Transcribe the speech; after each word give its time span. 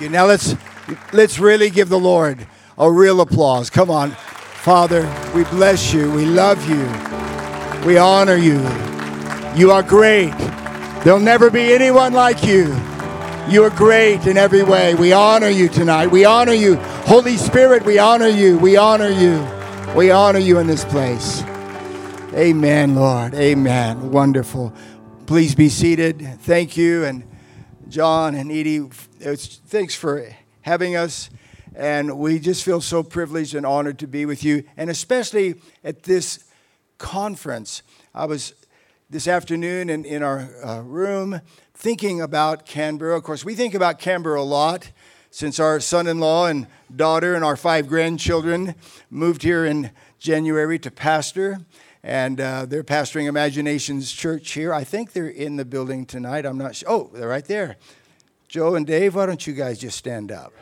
You. 0.00 0.08
Now 0.08 0.26
let's 0.26 0.54
let's 1.12 1.38
really 1.38 1.70
give 1.70 1.88
the 1.88 1.98
Lord 1.98 2.46
a 2.78 2.90
real 2.90 3.20
applause. 3.20 3.70
Come 3.70 3.90
on. 3.90 4.10
Father, 4.10 5.02
we 5.34 5.44
bless 5.44 5.92
you. 5.92 6.10
We 6.10 6.24
love 6.24 6.68
you. 6.68 6.84
We 7.86 7.98
honor 7.98 8.36
you. 8.36 8.60
You 9.56 9.70
are 9.72 9.82
great. 9.82 10.36
There'll 11.02 11.18
never 11.18 11.50
be 11.50 11.72
anyone 11.72 12.12
like 12.12 12.44
you. 12.44 12.74
You 13.48 13.64
are 13.64 13.70
great 13.70 14.26
in 14.26 14.36
every 14.36 14.62
way. 14.62 14.94
We 14.94 15.12
honor 15.12 15.48
you 15.48 15.68
tonight. 15.68 16.08
We 16.08 16.24
honor 16.24 16.52
you. 16.52 16.76
Holy 17.06 17.36
Spirit, 17.36 17.84
we 17.84 17.98
honor 17.98 18.28
you. 18.28 18.58
We 18.58 18.76
honor 18.76 19.08
you. 19.08 19.46
We 19.96 20.10
honor 20.10 20.38
you 20.38 20.58
in 20.58 20.66
this 20.66 20.84
place. 20.84 21.42
Amen, 22.34 22.94
Lord. 22.94 23.34
Amen. 23.34 24.12
Wonderful. 24.12 24.72
Please 25.26 25.54
be 25.54 25.68
seated. 25.68 26.38
Thank 26.42 26.76
you. 26.76 27.04
And 27.04 27.24
John 27.90 28.36
and 28.36 28.52
Edie, 28.52 28.88
thanks 28.88 29.96
for 29.96 30.32
having 30.60 30.94
us. 30.94 31.28
And 31.74 32.20
we 32.20 32.38
just 32.38 32.64
feel 32.64 32.80
so 32.80 33.02
privileged 33.02 33.56
and 33.56 33.66
honored 33.66 33.98
to 33.98 34.06
be 34.06 34.24
with 34.26 34.44
you, 34.44 34.62
and 34.76 34.88
especially 34.88 35.60
at 35.82 36.04
this 36.04 36.44
conference. 36.98 37.82
I 38.14 38.26
was 38.26 38.54
this 39.08 39.26
afternoon 39.26 39.90
in, 39.90 40.04
in 40.04 40.22
our 40.22 40.48
uh, 40.64 40.82
room 40.82 41.40
thinking 41.74 42.20
about 42.20 42.64
Canberra. 42.64 43.16
Of 43.16 43.24
course, 43.24 43.44
we 43.44 43.56
think 43.56 43.74
about 43.74 43.98
Canberra 43.98 44.40
a 44.40 44.42
lot 44.42 44.92
since 45.32 45.58
our 45.58 45.80
son 45.80 46.06
in 46.06 46.20
law 46.20 46.46
and 46.46 46.68
daughter 46.94 47.34
and 47.34 47.44
our 47.44 47.56
five 47.56 47.88
grandchildren 47.88 48.76
moved 49.10 49.42
here 49.42 49.64
in 49.64 49.90
January 50.20 50.78
to 50.78 50.92
pastor. 50.92 51.58
And 52.02 52.40
uh, 52.40 52.66
they're 52.66 52.82
pastoring 52.82 53.26
Imaginations 53.26 54.10
Church 54.12 54.52
here. 54.52 54.72
I 54.72 54.84
think 54.84 55.12
they're 55.12 55.28
in 55.28 55.56
the 55.56 55.64
building 55.64 56.06
tonight. 56.06 56.46
I'm 56.46 56.56
not 56.56 56.76
sure. 56.76 56.90
Oh, 56.90 57.10
they're 57.12 57.28
right 57.28 57.44
there. 57.44 57.76
Joe 58.48 58.74
and 58.74 58.86
Dave, 58.86 59.14
why 59.14 59.26
don't 59.26 59.46
you 59.46 59.52
guys 59.52 59.78
just 59.78 59.98
stand 59.98 60.32
up? 60.32 60.52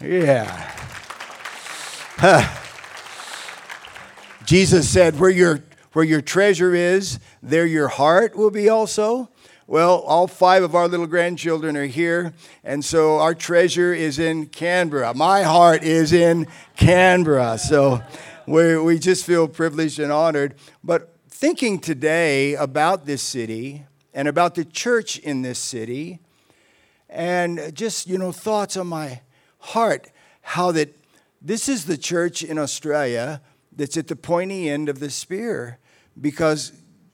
Yeah. 0.00 0.74
Jesus 4.46 4.88
said, 4.88 5.20
where 5.20 5.30
your, 5.30 5.62
where 5.92 6.04
your 6.04 6.22
treasure 6.22 6.74
is, 6.74 7.20
there 7.42 7.66
your 7.66 7.88
heart 7.88 8.34
will 8.34 8.50
be 8.50 8.68
also. 8.68 9.28
Well, 9.66 10.00
all 10.00 10.26
five 10.26 10.64
of 10.64 10.74
our 10.74 10.88
little 10.88 11.06
grandchildren 11.06 11.76
are 11.76 11.86
here, 11.86 12.32
and 12.64 12.84
so 12.84 13.18
our 13.20 13.34
treasure 13.34 13.94
is 13.94 14.18
in 14.18 14.46
Canberra. 14.46 15.14
My 15.14 15.42
heart 15.42 15.84
is 15.84 16.12
in 16.12 16.48
Canberra. 16.76 17.56
So 17.56 18.02
we, 18.46 18.76
we 18.78 18.98
just 18.98 19.24
feel 19.24 19.48
privileged 19.48 19.98
and 19.98 20.12
honored. 20.12 20.54
But 20.82 21.14
thinking 21.28 21.78
today 21.78 22.54
about 22.54 23.06
this 23.06 23.22
city 23.22 23.86
and 24.12 24.28
about 24.28 24.54
the 24.54 24.64
church 24.64 25.18
in 25.18 25.42
this 25.42 25.58
city, 25.58 26.20
and 27.08 27.74
just, 27.74 28.06
you 28.06 28.18
know, 28.18 28.32
thoughts 28.32 28.76
on 28.76 28.86
my 28.86 29.20
heart 29.58 30.10
how 30.42 30.72
that 30.72 30.96
this 31.42 31.68
is 31.68 31.84
the 31.84 31.98
church 31.98 32.42
in 32.42 32.58
Australia 32.58 33.40
that's 33.72 33.96
at 33.96 34.08
the 34.08 34.16
pointy 34.16 34.68
end 34.68 34.88
of 34.88 35.00
the 35.00 35.10
spear 35.10 35.78
because 36.20 36.72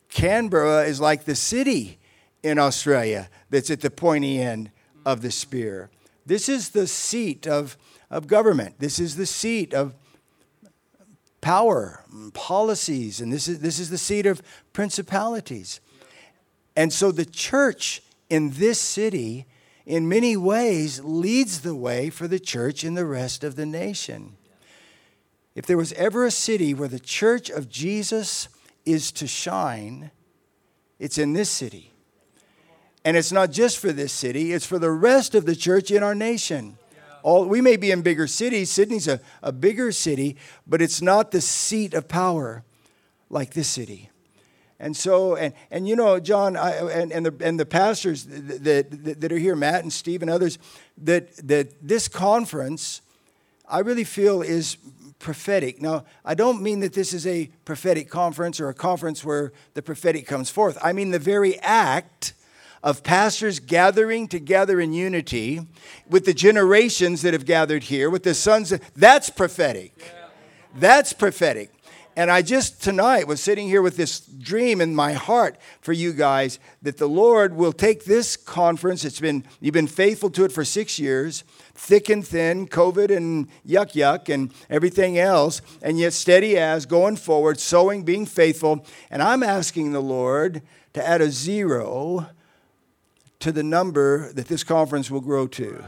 Canberra 0.08 0.84
is 0.84 1.00
like 1.00 1.24
the 1.24 1.34
city 1.34 1.98
in 2.42 2.58
Australia 2.58 3.28
that's 3.50 3.70
at 3.70 3.80
the 3.80 3.90
pointy 3.90 4.40
end 4.40 4.70
of 5.04 5.22
the 5.22 5.30
spear. 5.30 5.90
This 6.24 6.48
is 6.48 6.70
the 6.70 6.86
seat 6.86 7.46
of, 7.46 7.76
of 8.10 8.26
government. 8.26 8.76
This 8.78 8.98
is 8.98 9.16
the 9.16 9.26
seat 9.26 9.72
of 9.72 9.94
power, 11.46 12.02
mm, 12.12 12.34
policies, 12.34 13.20
and 13.20 13.32
this 13.32 13.46
is, 13.46 13.60
this 13.60 13.78
is 13.78 13.88
the 13.88 13.96
seat 13.96 14.26
of 14.26 14.42
principalities. 14.72 15.78
And 16.74 16.92
so 16.92 17.12
the 17.12 17.24
church 17.24 18.02
in 18.28 18.50
this 18.54 18.80
city, 18.80 19.46
in 19.86 20.08
many 20.08 20.36
ways, 20.36 21.04
leads 21.04 21.60
the 21.60 21.76
way 21.76 22.10
for 22.10 22.26
the 22.26 22.40
church 22.40 22.82
in 22.82 22.94
the 22.94 23.04
rest 23.04 23.44
of 23.44 23.54
the 23.54 23.64
nation. 23.64 24.36
If 25.54 25.66
there 25.66 25.76
was 25.76 25.92
ever 25.92 26.24
a 26.24 26.32
city 26.32 26.74
where 26.74 26.88
the 26.88 26.98
church 26.98 27.48
of 27.48 27.68
Jesus 27.68 28.48
is 28.84 29.12
to 29.12 29.28
shine, 29.28 30.10
it's 30.98 31.16
in 31.16 31.34
this 31.34 31.48
city. 31.48 31.92
And 33.04 33.16
it's 33.16 33.30
not 33.30 33.52
just 33.52 33.78
for 33.78 33.92
this 33.92 34.12
city, 34.12 34.52
it's 34.52 34.66
for 34.66 34.80
the 34.80 34.90
rest 34.90 35.36
of 35.36 35.46
the 35.46 35.54
church 35.54 35.92
in 35.92 36.02
our 36.02 36.16
nation. 36.16 36.76
All, 37.26 37.44
we 37.44 37.60
may 37.60 37.76
be 37.76 37.90
in 37.90 38.02
bigger 38.02 38.28
cities. 38.28 38.70
Sydney's 38.70 39.08
a, 39.08 39.20
a 39.42 39.50
bigger 39.50 39.90
city, 39.90 40.36
but 40.64 40.80
it's 40.80 41.02
not 41.02 41.32
the 41.32 41.40
seat 41.40 41.92
of 41.92 42.06
power 42.06 42.62
like 43.30 43.52
this 43.52 43.66
city. 43.66 44.10
And 44.78 44.96
so, 44.96 45.34
and, 45.34 45.52
and 45.72 45.88
you 45.88 45.96
know, 45.96 46.20
John, 46.20 46.56
I, 46.56 46.76
and, 46.88 47.10
and, 47.10 47.26
the, 47.26 47.34
and 47.44 47.58
the 47.58 47.66
pastors 47.66 48.26
that, 48.26 48.62
that, 48.92 49.20
that 49.20 49.32
are 49.32 49.38
here, 49.38 49.56
Matt 49.56 49.82
and 49.82 49.92
Steve 49.92 50.22
and 50.22 50.30
others, 50.30 50.60
that, 50.98 51.36
that 51.48 51.74
this 51.82 52.06
conference, 52.06 53.02
I 53.68 53.80
really 53.80 54.04
feel 54.04 54.40
is 54.40 54.76
prophetic. 55.18 55.82
Now, 55.82 56.04
I 56.24 56.34
don't 56.34 56.62
mean 56.62 56.78
that 56.78 56.92
this 56.92 57.12
is 57.12 57.26
a 57.26 57.50
prophetic 57.64 58.08
conference 58.08 58.60
or 58.60 58.68
a 58.68 58.74
conference 58.74 59.24
where 59.24 59.52
the 59.74 59.82
prophetic 59.82 60.28
comes 60.28 60.48
forth. 60.48 60.78
I 60.80 60.92
mean 60.92 61.10
the 61.10 61.18
very 61.18 61.58
act 61.58 62.34
of 62.82 63.02
pastors 63.02 63.58
gathering 63.60 64.28
together 64.28 64.80
in 64.80 64.92
unity 64.92 65.60
with 66.08 66.24
the 66.24 66.34
generations 66.34 67.22
that 67.22 67.32
have 67.32 67.46
gathered 67.46 67.84
here, 67.84 68.10
with 68.10 68.22
the 68.22 68.34
sons. 68.34 68.72
Of, 68.72 68.80
that's 68.94 69.30
prophetic. 69.30 70.12
That's 70.74 71.12
prophetic. 71.12 71.70
And 72.18 72.30
I 72.30 72.40
just 72.40 72.82
tonight 72.82 73.26
was 73.26 73.42
sitting 73.42 73.68
here 73.68 73.82
with 73.82 73.98
this 73.98 74.20
dream 74.20 74.80
in 74.80 74.94
my 74.94 75.12
heart 75.12 75.58
for 75.82 75.92
you 75.92 76.14
guys 76.14 76.58
that 76.80 76.96
the 76.96 77.08
Lord 77.08 77.54
will 77.54 77.74
take 77.74 78.06
this 78.06 78.38
conference. 78.38 79.04
It's 79.04 79.20
been 79.20 79.44
you've 79.60 79.74
been 79.74 79.86
faithful 79.86 80.30
to 80.30 80.44
it 80.44 80.52
for 80.52 80.64
six 80.64 80.98
years, 80.98 81.44
thick 81.74 82.08
and 82.08 82.26
thin, 82.26 82.68
COVID 82.68 83.14
and 83.14 83.48
yuck 83.68 83.92
yuck 83.92 84.32
and 84.32 84.50
everything 84.70 85.18
else, 85.18 85.60
and 85.82 85.98
yet 85.98 86.14
steady 86.14 86.56
as 86.56 86.86
going 86.86 87.16
forward, 87.16 87.60
sowing, 87.60 88.02
being 88.02 88.24
faithful. 88.24 88.86
And 89.10 89.22
I'm 89.22 89.42
asking 89.42 89.92
the 89.92 90.00
Lord 90.00 90.62
to 90.94 91.06
add 91.06 91.20
a 91.20 91.30
zero 91.30 92.30
to 93.40 93.52
the 93.52 93.62
number 93.62 94.32
that 94.32 94.48
this 94.48 94.64
conference 94.64 95.10
will 95.10 95.20
grow 95.20 95.46
to. 95.46 95.84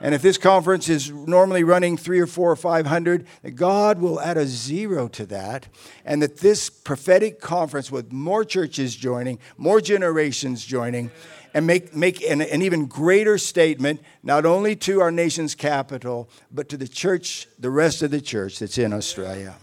And 0.00 0.14
if 0.14 0.22
this 0.22 0.38
conference 0.38 0.88
is 0.88 1.10
normally 1.10 1.64
running 1.64 1.96
three 1.96 2.20
or 2.20 2.26
four 2.26 2.52
or 2.52 2.56
five 2.56 2.86
hundred, 2.86 3.26
God 3.56 4.00
will 4.00 4.20
add 4.20 4.36
a 4.36 4.46
zero 4.46 5.08
to 5.08 5.26
that. 5.26 5.68
And 6.04 6.22
that 6.22 6.38
this 6.38 6.70
prophetic 6.70 7.40
conference 7.40 7.90
with 7.90 8.12
more 8.12 8.44
churches 8.44 8.94
joining, 8.94 9.40
more 9.56 9.80
generations 9.80 10.64
joining, 10.64 11.10
and 11.52 11.66
make, 11.66 11.96
make 11.96 12.22
an, 12.22 12.42
an 12.42 12.62
even 12.62 12.86
greater 12.86 13.38
statement, 13.38 14.00
not 14.22 14.46
only 14.46 14.76
to 14.76 15.00
our 15.00 15.10
nation's 15.10 15.56
capital, 15.56 16.28
but 16.52 16.68
to 16.68 16.76
the 16.76 16.86
church, 16.86 17.48
the 17.58 17.70
rest 17.70 18.02
of 18.02 18.12
the 18.12 18.20
church 18.20 18.60
that's 18.60 18.78
in 18.78 18.92
Australia. 18.92 19.56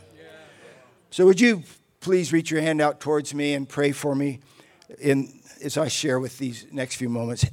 So, 1.12 1.26
would 1.26 1.40
you 1.40 1.64
please 2.02 2.34
reach 2.34 2.52
your 2.52 2.62
hand 2.62 2.82
out 2.82 3.00
towards 3.00 3.34
me 3.34 3.54
and 3.54 3.70
pray 3.70 3.94
for 3.94 4.14
me 4.14 4.42
in 5.00 5.32
as 5.66 5.78
I 5.78 5.88
share 5.88 6.20
with 6.20 6.38
these 6.38 6.68
next 6.72 6.96
few 6.96 7.10
moments. 7.10 7.46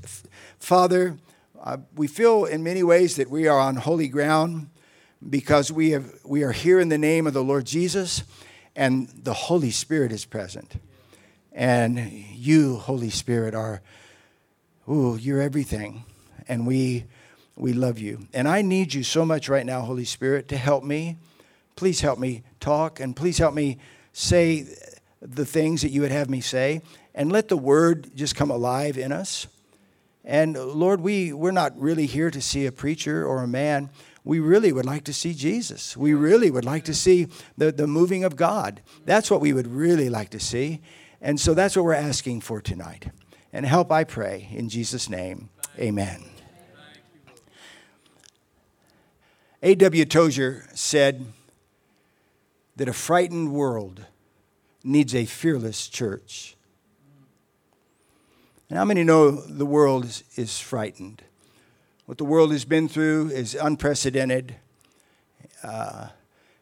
Father, 0.58 1.18
uh, 1.60 1.78
we 1.96 2.06
feel 2.06 2.44
in 2.44 2.62
many 2.62 2.82
ways 2.82 3.16
that 3.16 3.30
we 3.30 3.48
are 3.48 3.58
on 3.58 3.76
holy 3.76 4.08
ground 4.08 4.68
because 5.28 5.72
we, 5.72 5.90
have, 5.90 6.12
we 6.24 6.42
are 6.42 6.52
here 6.52 6.78
in 6.78 6.88
the 6.88 6.98
name 6.98 7.26
of 7.26 7.32
the 7.32 7.42
Lord 7.42 7.64
Jesus 7.64 8.22
and 8.76 9.08
the 9.08 9.32
Holy 9.32 9.70
Spirit 9.70 10.12
is 10.12 10.24
present. 10.24 10.74
And 11.52 11.98
you, 12.10 12.76
Holy 12.76 13.10
Spirit, 13.10 13.54
are, 13.54 13.82
ooh, 14.88 15.16
you're 15.16 15.40
everything. 15.40 16.04
And 16.48 16.66
we, 16.66 17.04
we 17.56 17.72
love 17.72 17.98
you. 17.98 18.26
And 18.32 18.48
I 18.48 18.62
need 18.62 18.94
you 18.94 19.02
so 19.02 19.24
much 19.24 19.48
right 19.48 19.66
now, 19.66 19.82
Holy 19.82 20.04
Spirit, 20.04 20.48
to 20.48 20.56
help 20.56 20.84
me. 20.84 21.18
Please 21.76 22.00
help 22.00 22.18
me 22.18 22.42
talk 22.60 23.00
and 23.00 23.14
please 23.14 23.38
help 23.38 23.54
me 23.54 23.78
say 24.12 24.66
the 25.22 25.46
things 25.46 25.82
that 25.82 25.90
you 25.90 26.00
would 26.00 26.10
have 26.10 26.28
me 26.28 26.40
say 26.40 26.82
and 27.14 27.30
let 27.30 27.48
the 27.48 27.56
word 27.56 28.10
just 28.14 28.34
come 28.34 28.50
alive 28.50 28.98
in 28.98 29.12
us. 29.12 29.46
And 30.24 30.56
Lord, 30.56 31.00
we, 31.00 31.32
we're 31.32 31.52
not 31.52 31.78
really 31.80 32.06
here 32.06 32.30
to 32.30 32.40
see 32.40 32.66
a 32.66 32.72
preacher 32.72 33.26
or 33.26 33.42
a 33.42 33.48
man. 33.48 33.90
We 34.24 34.38
really 34.40 34.72
would 34.72 34.86
like 34.86 35.04
to 35.04 35.12
see 35.12 35.34
Jesus. 35.34 35.96
We 35.96 36.14
really 36.14 36.50
would 36.50 36.64
like 36.64 36.84
to 36.84 36.94
see 36.94 37.28
the, 37.56 37.72
the 37.72 37.86
moving 37.86 38.22
of 38.24 38.36
God. 38.36 38.80
That's 39.04 39.30
what 39.30 39.40
we 39.40 39.52
would 39.52 39.66
really 39.66 40.08
like 40.08 40.30
to 40.30 40.40
see. 40.40 40.80
And 41.20 41.40
so 41.40 41.54
that's 41.54 41.76
what 41.76 41.84
we're 41.84 41.94
asking 41.94 42.40
for 42.40 42.60
tonight. 42.60 43.06
And 43.52 43.66
help, 43.66 43.90
I 43.92 44.04
pray, 44.04 44.48
in 44.52 44.68
Jesus' 44.68 45.08
name. 45.08 45.50
Amen. 45.78 46.24
A.W. 49.62 50.04
Tozer 50.04 50.66
said 50.74 51.26
that 52.76 52.88
a 52.88 52.92
frightened 52.92 53.52
world 53.52 54.06
needs 54.84 55.14
a 55.14 55.24
fearless 55.24 55.88
church. 55.88 56.56
And 58.68 58.78
how 58.78 58.84
many 58.84 59.04
know 59.04 59.30
the 59.30 59.66
world 59.66 60.04
is, 60.04 60.24
is 60.36 60.58
frightened? 60.58 61.22
What 62.06 62.18
the 62.18 62.24
world 62.24 62.52
has 62.52 62.64
been 62.64 62.88
through 62.88 63.28
is 63.28 63.54
unprecedented. 63.54 64.56
Uh, 65.62 66.08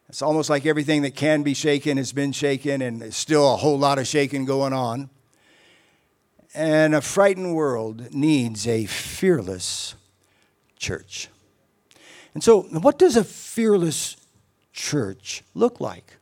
it's 0.09 0.23
almost 0.23 0.51
like 0.51 0.67
everything 0.67 1.03
that 1.03 1.15
can 1.15 1.43
be 1.43 1.55
shaken 1.55 1.97
has 1.97 2.13
been 2.13 2.33
shaken, 2.33 2.83
and 2.83 3.01
there's 3.01 3.17
still 3.17 3.55
a 3.55 3.57
whole 3.57 3.79
lot 3.79 3.99
of 3.99 4.07
shaking 4.07 4.45
going 4.45 4.73
on. 4.73 5.09
And 6.53 6.97
a 6.97 7.01
frightened 7.01 7.55
world 7.55 8.13
needs 8.13 8.67
a 8.67 8.87
fearless 8.87 9.95
church. 10.79 11.29
And 12.35 12.43
so, 12.43 12.63
what 12.63 12.99
does 12.99 13.17
a 13.17 13.23
fearless 13.23 14.17
church 14.73 15.45
look 15.55 15.81
like? 15.81 16.17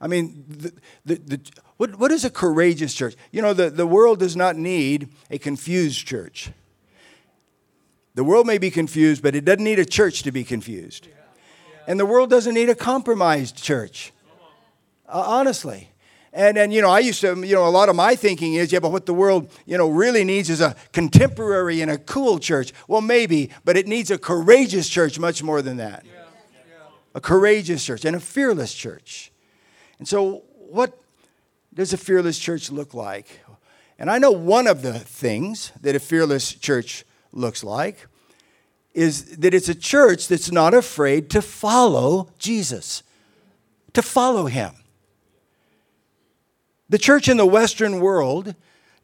I 0.00 0.08
mean, 0.08 0.44
the, 0.48 0.72
the, 1.04 1.14
the, 1.14 1.40
what, 1.78 1.98
what 1.98 2.12
is 2.12 2.24
a 2.24 2.30
courageous 2.30 2.92
church? 2.92 3.16
You 3.32 3.40
know, 3.40 3.54
the, 3.54 3.70
the 3.70 3.86
world 3.86 4.18
does 4.18 4.36
not 4.36 4.56
need 4.56 5.08
a 5.30 5.38
confused 5.38 6.06
church. 6.06 6.50
The 8.14 8.24
world 8.24 8.46
may 8.46 8.58
be 8.58 8.70
confused, 8.70 9.22
but 9.22 9.34
it 9.34 9.44
doesn't 9.44 9.64
need 9.64 9.78
a 9.78 9.84
church 9.84 10.22
to 10.24 10.32
be 10.32 10.44
confused. 10.44 11.08
And 11.86 12.00
the 12.00 12.06
world 12.06 12.30
doesn't 12.30 12.54
need 12.54 12.68
a 12.68 12.74
compromised 12.74 13.56
church. 13.62 14.12
Uh, 15.08 15.22
honestly. 15.26 15.90
And, 16.32 16.58
and, 16.58 16.72
you 16.72 16.82
know, 16.82 16.90
I 16.90 16.98
used 16.98 17.22
to, 17.22 17.34
you 17.42 17.54
know, 17.54 17.66
a 17.66 17.70
lot 17.70 17.88
of 17.88 17.96
my 17.96 18.14
thinking 18.16 18.54
is, 18.54 18.70
yeah, 18.70 18.80
but 18.80 18.92
what 18.92 19.06
the 19.06 19.14
world, 19.14 19.50
you 19.64 19.78
know, 19.78 19.88
really 19.88 20.24
needs 20.24 20.50
is 20.50 20.60
a 20.60 20.76
contemporary 20.92 21.80
and 21.80 21.90
a 21.90 21.96
cool 21.96 22.38
church. 22.38 22.74
Well, 22.88 23.00
maybe, 23.00 23.50
but 23.64 23.78
it 23.78 23.86
needs 23.86 24.10
a 24.10 24.18
courageous 24.18 24.88
church 24.88 25.18
much 25.18 25.42
more 25.42 25.62
than 25.62 25.78
that. 25.78 26.04
A 27.14 27.20
courageous 27.20 27.82
church 27.82 28.04
and 28.04 28.14
a 28.14 28.20
fearless 28.20 28.74
church. 28.74 29.32
And 29.98 30.06
so, 30.06 30.42
what 30.56 30.98
does 31.72 31.92
a 31.92 31.96
fearless 31.96 32.38
church 32.38 32.70
look 32.70 32.94
like? 32.94 33.40
And 33.98 34.10
I 34.10 34.18
know 34.18 34.30
one 34.30 34.66
of 34.66 34.82
the 34.82 34.98
things 34.98 35.72
that 35.80 35.94
a 35.96 36.00
fearless 36.00 36.52
church 36.52 37.04
looks 37.32 37.64
like 37.64 38.06
is 38.94 39.36
that 39.36 39.54
it's 39.54 39.68
a 39.68 39.74
church 39.74 40.28
that's 40.28 40.50
not 40.50 40.74
afraid 40.74 41.30
to 41.30 41.42
follow 41.42 42.30
Jesus, 42.38 43.02
to 43.92 44.02
follow 44.02 44.46
him. 44.46 44.74
The 46.88 46.98
church 46.98 47.28
in 47.28 47.36
the 47.36 47.46
Western 47.46 48.00
world 48.00 48.54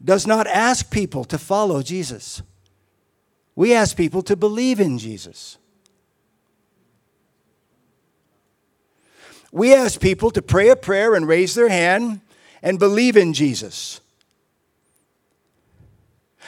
does 0.02 0.26
not 0.26 0.46
ask 0.46 0.90
people 0.90 1.24
to 1.24 1.38
follow 1.38 1.82
Jesus. 1.82 2.42
We 3.54 3.74
ask 3.74 3.96
people 3.96 4.22
to 4.22 4.36
believe 4.36 4.80
in 4.80 4.98
Jesus. 4.98 5.58
We 9.52 9.74
ask 9.74 10.00
people 10.00 10.30
to 10.32 10.42
pray 10.42 10.70
a 10.70 10.76
prayer 10.76 11.14
and 11.14 11.28
raise 11.28 11.54
their 11.54 11.68
hand 11.68 12.20
and 12.62 12.78
believe 12.78 13.16
in 13.16 13.34
Jesus. 13.34 14.00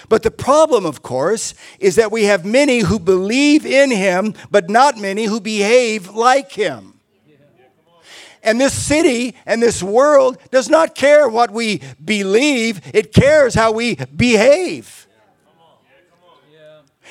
But 0.09 0.23
the 0.23 0.31
problem, 0.31 0.85
of 0.85 1.03
course, 1.03 1.55
is 1.79 1.97
that 1.97 2.11
we 2.11 2.25
have 2.25 2.45
many 2.45 2.81
who 2.81 2.99
believe 2.99 3.65
in 3.65 3.91
him, 3.91 4.35
but 4.51 4.69
not 4.69 4.99
many 4.99 5.25
who 5.25 5.41
behave 5.41 6.09
like 6.09 6.53
him. 6.53 6.95
And 8.43 8.61
this 8.61 8.75
city 8.75 9.35
and 9.47 9.63
this 9.63 9.83
world 9.83 10.37
does 10.51 10.69
not 10.69 10.95
care 10.95 11.29
what 11.29 11.51
we 11.51 11.81
believe, 12.05 12.81
it 12.95 13.13
cares 13.13 13.55
how 13.55 13.73
we 13.73 13.95
behave. 13.95 15.07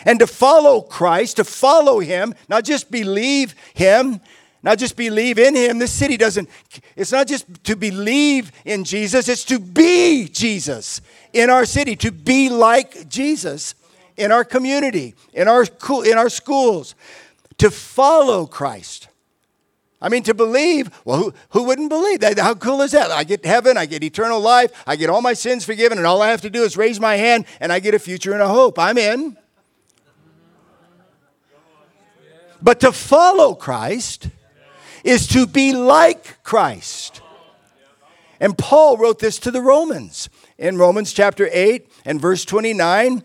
And 0.05 0.19
to 0.19 0.27
follow 0.27 0.81
Christ, 0.81 1.37
to 1.37 1.43
follow 1.43 1.99
Him, 1.99 2.35
not 2.49 2.65
just 2.65 2.91
believe 2.91 3.55
Him, 3.73 4.19
not 4.63 4.79
just 4.79 4.95
believe 4.95 5.37
in 5.37 5.55
Him. 5.55 5.77
This 5.77 5.91
city 5.91 6.17
doesn't, 6.17 6.49
it's 6.95 7.11
not 7.11 7.27
just 7.27 7.45
to 7.65 7.75
believe 7.75 8.51
in 8.65 8.85
Jesus, 8.85 9.27
it's 9.27 9.43
to 9.45 9.59
be 9.59 10.27
Jesus 10.29 11.01
in 11.33 11.49
our 11.49 11.65
city, 11.65 11.95
to 11.97 12.11
be 12.11 12.49
like 12.49 13.09
Jesus 13.09 13.75
in 14.15 14.31
our 14.31 14.45
community, 14.45 15.15
in 15.33 15.47
our, 15.47 15.65
in 16.05 16.17
our 16.17 16.29
schools, 16.29 16.95
to 17.57 17.69
follow 17.69 18.45
Christ. 18.45 19.09
I 20.01 20.09
mean, 20.09 20.23
to 20.23 20.33
believe, 20.33 20.91
well, 21.05 21.17
who, 21.17 21.33
who 21.51 21.63
wouldn't 21.63 21.89
believe? 21.89 22.19
That, 22.19 22.37
how 22.37 22.55
cool 22.55 22.81
is 22.81 22.91
that? 22.91 23.09
I 23.09 23.23
get 23.23 23.45
heaven, 23.45 23.77
I 23.77 23.85
get 23.85 24.03
eternal 24.03 24.39
life, 24.39 24.71
I 24.85 24.97
get 24.97 25.09
all 25.09 25.21
my 25.21 25.33
sins 25.33 25.63
forgiven, 25.63 25.97
and 25.97 26.05
all 26.05 26.21
I 26.21 26.29
have 26.29 26.41
to 26.41 26.49
do 26.49 26.63
is 26.63 26.75
raise 26.75 26.99
my 26.99 27.15
hand, 27.15 27.45
and 27.61 27.71
I 27.71 27.79
get 27.79 27.93
a 27.93 27.99
future 27.99 28.33
and 28.33 28.41
a 28.41 28.47
hope. 28.47 28.77
I'm 28.77 28.97
in. 28.97 29.37
But 32.61 32.79
to 32.81 32.91
follow 32.91 33.55
Christ 33.55 34.29
is 35.03 35.27
to 35.27 35.45
be 35.45 35.73
like 35.73 36.41
Christ. 36.43 37.21
And 38.39 38.57
Paul 38.57 38.97
wrote 38.97 39.19
this 39.19 39.39
to 39.39 39.51
the 39.51 39.61
Romans 39.61 40.29
in 40.57 40.77
Romans 40.77 41.13
chapter 41.13 41.49
8 41.51 41.89
and 42.05 42.19
verse 42.19 42.45
29. 42.45 43.23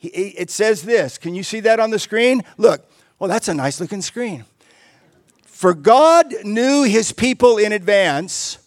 It 0.00 0.50
says 0.50 0.82
this. 0.82 1.18
Can 1.18 1.34
you 1.34 1.42
see 1.42 1.60
that 1.60 1.80
on 1.80 1.90
the 1.90 1.98
screen? 1.98 2.42
Look, 2.56 2.88
well, 3.18 3.28
that's 3.28 3.48
a 3.48 3.54
nice 3.54 3.80
looking 3.80 4.02
screen. 4.02 4.44
For 5.44 5.72
God 5.72 6.34
knew 6.44 6.82
his 6.82 7.12
people 7.12 7.56
in 7.56 7.72
advance, 7.72 8.58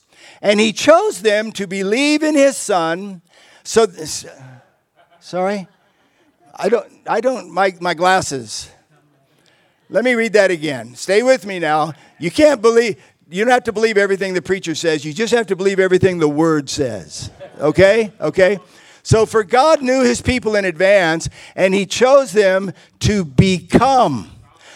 and 0.42 0.60
he 0.60 0.74
chose 0.74 1.22
them 1.22 1.52
to 1.54 1.68
believe 1.68 2.24
in 2.24 2.36
his 2.36 2.58
son. 2.58 3.22
So, 3.64 3.86
sorry? 5.20 5.68
I 6.56 6.70
don't, 6.70 6.92
I 7.08 7.22
don't, 7.22 7.52
my, 7.52 7.76
my 7.80 7.94
glasses. 7.94 8.70
Let 9.92 10.04
me 10.04 10.14
read 10.14 10.34
that 10.34 10.52
again. 10.52 10.94
Stay 10.94 11.24
with 11.24 11.48
me 11.48 11.58
now. 11.58 11.94
You 12.20 12.30
can't 12.30 12.62
believe, 12.62 13.02
you 13.28 13.44
don't 13.44 13.52
have 13.52 13.64
to 13.64 13.72
believe 13.72 13.98
everything 13.98 14.36
the 14.36 14.42
preacher 14.42 14.76
says. 14.76 15.04
You 15.04 15.14
just 15.14 15.34
have 15.34 15.48
to 15.48 15.56
believe 15.56 15.80
everything 15.80 16.20
the 16.20 16.30
word 16.30 16.70
says. 16.70 17.32
Okay? 17.60 18.12
Okay? 18.22 18.60
So, 19.02 19.26
for 19.26 19.44
God 19.44 19.82
knew 19.82 20.04
his 20.04 20.22
people 20.22 20.56
in 20.56 20.66
advance, 20.66 21.28
and 21.56 21.74
he 21.74 21.88
chose 21.88 22.32
them 22.32 22.72
to 23.00 23.26
become 23.26 24.30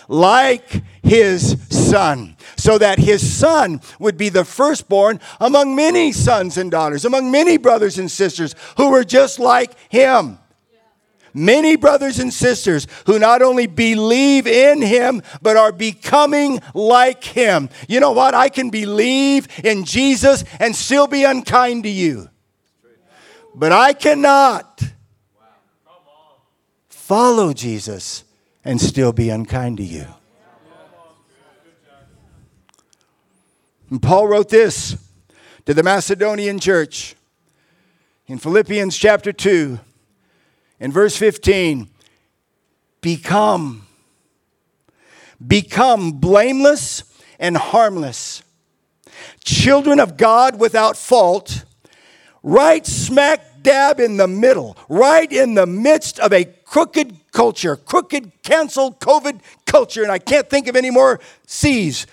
like 0.07 0.81
his 1.03 1.57
son, 1.69 2.35
so 2.57 2.79
that 2.79 2.97
his 2.97 3.37
son 3.37 3.81
would 3.99 4.17
be 4.17 4.29
the 4.29 4.43
firstborn 4.45 5.19
among 5.39 5.75
many 5.75 6.11
sons 6.11 6.57
and 6.57 6.71
daughters, 6.71 7.05
among 7.05 7.29
many 7.29 7.57
brothers 7.57 7.99
and 7.99 8.09
sisters 8.09 8.55
who 8.77 8.89
were 8.89 9.03
just 9.03 9.37
like 9.37 9.75
him. 9.91 10.39
Many 11.33 11.75
brothers 11.75 12.19
and 12.19 12.31
sisters 12.31 12.87
who 13.05 13.17
not 13.17 13.41
only 13.41 13.65
believe 13.65 14.45
in 14.45 14.81
him, 14.81 15.21
but 15.41 15.57
are 15.57 15.71
becoming 15.71 16.59
like 16.73 17.23
him. 17.23 17.69
You 17.87 17.99
know 17.99 18.11
what? 18.11 18.35
I 18.35 18.49
can 18.49 18.69
believe 18.69 19.47
in 19.63 19.83
Jesus 19.83 20.43
and 20.59 20.75
still 20.75 21.07
be 21.07 21.23
unkind 21.23 21.83
to 21.83 21.89
you. 21.89 22.29
But 23.55 23.71
I 23.71 23.93
cannot 23.93 24.83
follow 26.89 27.53
Jesus 27.53 28.23
and 28.63 28.79
still 28.79 29.11
be 29.11 29.29
unkind 29.29 29.77
to 29.77 29.83
you. 29.83 30.05
And 33.89 34.01
Paul 34.01 34.27
wrote 34.27 34.49
this 34.49 34.97
to 35.65 35.73
the 35.73 35.83
Macedonian 35.83 36.59
church 36.59 37.15
in 38.25 38.37
Philippians 38.39 38.97
chapter 38.97 39.31
2, 39.31 39.79
in 40.83 40.91
verse 40.91 41.15
15 41.15 41.89
Become, 43.01 43.87
become 45.45 46.11
blameless 46.11 47.03
and 47.39 47.57
harmless, 47.57 48.43
children 49.43 49.99
of 49.99 50.15
God 50.15 50.59
without 50.59 50.95
fault, 50.95 51.65
right 52.43 52.85
smack 52.85 53.61
dab 53.61 53.99
in 53.99 54.17
the 54.17 54.27
middle, 54.27 54.77
right 54.87 55.31
in 55.31 55.53
the 55.53 55.65
midst 55.65 56.19
of 56.19 56.31
a 56.31 56.45
crooked 56.45 57.31
culture, 57.31 57.75
crooked, 57.75 58.31
canceled 58.43 58.99
COVID 58.99 59.41
culture, 59.65 60.03
and 60.03 60.11
I 60.11 60.19
can't 60.19 60.49
think 60.49 60.67
of 60.67 60.75
any 60.75 60.91
more 60.91 61.19
C's. 61.45 62.07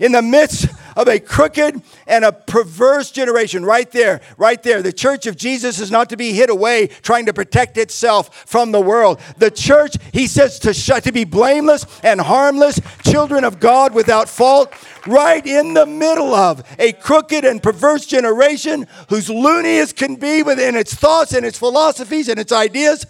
In 0.00 0.12
the 0.12 0.22
midst 0.22 0.68
of 0.98 1.08
a 1.08 1.20
crooked 1.20 1.80
and 2.08 2.24
a 2.24 2.32
perverse 2.32 3.12
generation, 3.12 3.64
right 3.64 3.90
there, 3.92 4.20
right 4.36 4.60
there. 4.62 4.82
The 4.82 4.92
church 4.92 5.26
of 5.26 5.36
Jesus 5.36 5.78
is 5.78 5.92
not 5.92 6.08
to 6.10 6.16
be 6.16 6.32
hid 6.32 6.50
away 6.50 6.88
trying 6.88 7.26
to 7.26 7.32
protect 7.32 7.78
itself 7.78 8.34
from 8.48 8.72
the 8.72 8.80
world. 8.80 9.20
The 9.38 9.50
church, 9.50 9.96
he 10.12 10.26
says, 10.26 10.58
to, 10.60 10.74
sh- 10.74 11.00
to 11.02 11.12
be 11.12 11.24
blameless 11.24 11.86
and 12.02 12.20
harmless, 12.20 12.80
children 13.04 13.44
of 13.44 13.60
God 13.60 13.94
without 13.94 14.28
fault, 14.28 14.72
right 15.06 15.46
in 15.46 15.74
the 15.74 15.86
middle 15.86 16.34
of 16.34 16.64
a 16.80 16.92
crooked 16.92 17.44
and 17.44 17.62
perverse 17.62 18.04
generation 18.04 18.86
whose 19.08 19.30
loony 19.30 19.78
as 19.78 19.92
can 19.92 20.16
be 20.16 20.42
within 20.42 20.74
its 20.74 20.94
thoughts 20.94 21.32
and 21.32 21.46
its 21.46 21.58
philosophies 21.58 22.28
and 22.28 22.40
its 22.40 22.50
ideas 22.50 23.06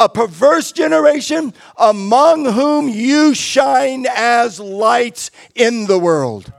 a 0.00 0.08
perverse 0.08 0.72
generation 0.72 1.52
among 1.76 2.46
whom 2.46 2.88
you 2.88 3.34
shine 3.34 4.06
as 4.08 4.58
lights 4.58 5.30
in 5.54 5.86
the 5.86 5.98
world. 5.98 6.50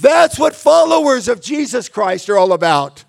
That's 0.00 0.38
what 0.38 0.54
followers 0.56 1.28
of 1.28 1.42
Jesus 1.42 1.90
Christ 1.90 2.30
are 2.30 2.38
all 2.38 2.54
about. 2.54 3.04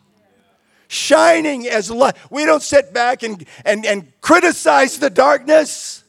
Shining 0.90 1.68
as 1.68 1.90
light. 1.90 2.16
We 2.30 2.46
don't 2.46 2.62
sit 2.62 2.94
back 2.94 3.24
and, 3.24 3.46
and, 3.66 3.86
and 3.86 4.12
criticize 4.22 5.00
the 5.00 5.10
darkness. 5.10 6.04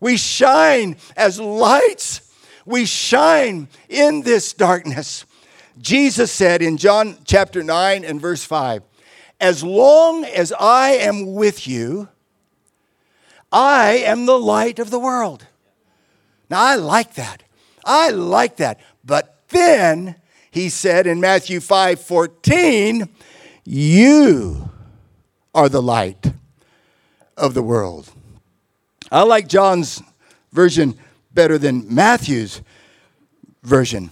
We 0.00 0.16
shine 0.16 0.96
as 1.16 1.40
lights. 1.40 2.32
We 2.64 2.86
shine 2.86 3.68
in 3.88 4.22
this 4.22 4.52
darkness. 4.52 5.26
Jesus 5.78 6.30
said 6.30 6.62
in 6.62 6.76
John 6.76 7.18
chapter 7.24 7.62
9 7.62 8.04
and 8.04 8.20
verse 8.20 8.44
5 8.44 8.82
as 9.40 9.64
long 9.64 10.24
as 10.24 10.52
I 10.52 10.90
am 10.90 11.34
with 11.34 11.66
you, 11.66 12.08
I 13.50 13.92
am 14.04 14.26
the 14.26 14.38
light 14.38 14.78
of 14.78 14.90
the 14.90 14.98
world. 14.98 15.46
Now, 16.48 16.62
I 16.62 16.76
like 16.76 17.14
that. 17.14 17.42
I 17.84 18.10
like 18.10 18.56
that. 18.56 18.80
But 19.04 19.42
then 19.48 20.16
he 20.50 20.68
said 20.68 21.06
in 21.06 21.20
Matthew 21.20 21.60
5 21.60 22.00
14, 22.00 23.08
you 23.64 24.70
are 25.54 25.68
the 25.68 25.82
light 25.82 26.32
of 27.36 27.54
the 27.54 27.62
world. 27.62 28.12
I 29.10 29.22
like 29.22 29.48
John's 29.48 30.02
version 30.52 30.96
better 31.32 31.58
than 31.58 31.92
Matthew's 31.92 32.62
version. 33.62 34.10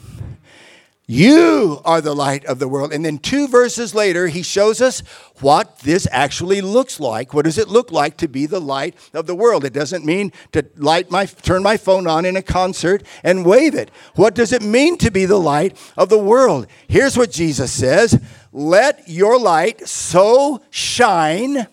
You 1.11 1.81
are 1.87 2.03
the 2.03 2.15
light 2.15 2.45
of 2.45 2.59
the 2.59 2.69
world. 2.69 2.93
And 2.93 3.03
then 3.03 3.17
two 3.17 3.49
verses 3.49 3.95
later, 3.95 4.29
he 4.29 4.43
shows 4.43 4.83
us 4.83 5.01
what 5.41 5.79
this 5.79 6.07
actually 6.13 6.61
looks 6.61 7.01
like. 7.01 7.33
What 7.33 7.47
does 7.47 7.57
it 7.57 7.69
look 7.69 7.91
like 7.91 8.19
to 8.19 8.29
be 8.29 8.45
the 8.45 8.61
light 8.61 8.95
of 9.15 9.27
the 9.27 9.35
world? 9.35 9.65
It 9.65 9.73
doesn't 9.73 10.05
mean 10.05 10.33
to 10.53 10.67
light 10.77 11.11
my 11.11 11.25
turn 11.25 11.63
my 11.63 11.79
phone 11.79 12.07
on 12.07 12.27
in 12.27 12.37
a 12.37 12.43
concert 12.43 13.03
and 13.25 13.47
wave 13.47 13.75
it. 13.75 13.91
What 14.17 14.35
does 14.35 14.53
it 14.53 14.63
mean 14.63 14.99
to 14.99 15.11
be 15.11 15.25
the 15.25 15.41
light 15.41 15.79
of 15.97 16.11
the 16.11 16.19
world? 16.19 16.67
Here's 16.89 17.17
what 17.17 17.33
Jesus 17.33 17.73
says, 17.73 18.21
"Let 18.53 19.09
your 19.09 19.41
light 19.41 19.89
so 19.89 20.61
shine 20.69 21.69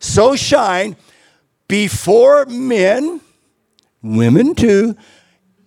so 0.00 0.34
shine 0.34 0.96
before 1.68 2.46
men, 2.46 3.20
women 4.02 4.54
too, 4.54 4.96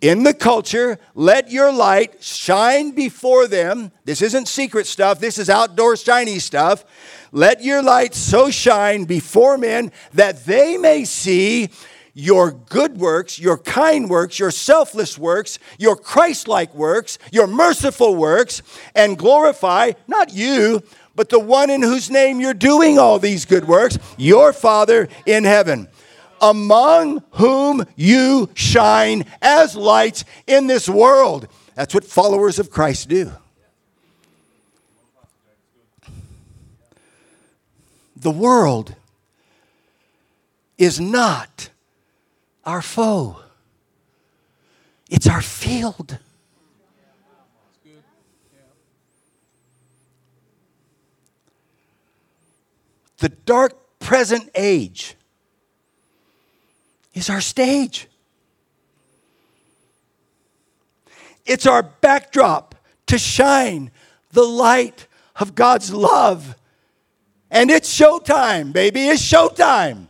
in 0.04 0.24
the 0.24 0.34
culture, 0.34 1.00
let 1.16 1.50
your 1.50 1.72
light 1.72 2.22
shine 2.22 2.92
before 2.92 3.48
them. 3.48 3.90
This 4.04 4.22
isn't 4.22 4.50
secret 4.50 4.86
stuff, 4.86 5.22
this 5.22 5.38
is 5.38 5.50
outdoor 5.50 5.96
shiny 5.96 6.40
stuff. 6.40 6.84
Let 7.32 7.64
your 7.64 7.82
light 7.82 8.14
so 8.14 8.52
shine 8.52 9.06
before 9.06 9.58
men 9.58 9.94
that 10.14 10.44
they 10.44 10.76
may 10.78 11.06
see 11.06 11.70
your 12.14 12.52
good 12.52 12.98
works, 12.98 13.40
your 13.40 13.58
kind 13.58 14.10
works, 14.10 14.38
your 14.40 14.52
selfless 14.52 15.18
works, 15.18 15.58
your 15.80 15.96
Christ 15.96 16.50
like 16.50 16.76
works, 16.76 17.18
your 17.32 17.48
merciful 17.48 18.14
works, 18.14 18.62
and 18.94 19.18
glorify 19.18 19.94
not 20.08 20.34
you, 20.34 20.84
but 21.16 21.30
the 21.30 21.40
one 21.40 21.70
in 21.70 21.82
whose 21.82 22.12
name 22.12 22.42
you're 22.42 22.54
doing 22.54 23.00
all 23.00 23.20
these 23.20 23.46
good 23.46 23.70
works, 23.70 23.98
your 24.18 24.52
Father 24.52 25.08
in 25.26 25.46
heaven 25.46 25.88
among 26.44 27.24
whom 27.32 27.86
you 27.96 28.50
shine 28.54 29.26
as 29.42 29.78
lights 29.78 30.26
in 30.46 30.68
this 30.68 30.90
world. 30.90 31.48
That's 31.74 31.94
what 31.94 32.04
followers 32.04 32.60
of 32.60 32.70
Christ 32.70 33.08
do. 33.08 33.32
The 38.18 38.32
world 38.32 38.94
is 40.78 41.00
not 41.00 41.70
our 42.66 42.82
foe, 42.82 43.38
it's 45.10 45.28
our 45.28 45.42
field. 45.42 46.20
The 53.18 53.30
dark 53.30 54.00
present 54.00 54.50
age 54.54 55.16
is 57.14 57.30
our 57.30 57.42
stage. 57.42 58.08
It's 61.46 61.66
our 61.66 61.84
backdrop 61.84 62.76
to 63.08 63.18
shine 63.18 63.92
the 64.32 64.44
light 64.44 65.08
of 65.36 65.56
God's 65.56 65.94
love. 65.94 66.56
And 67.52 67.70
it's 67.70 67.94
showtime, 67.94 68.74
baby. 68.74 69.08
It's 69.08 69.22
showtime. 69.22 70.08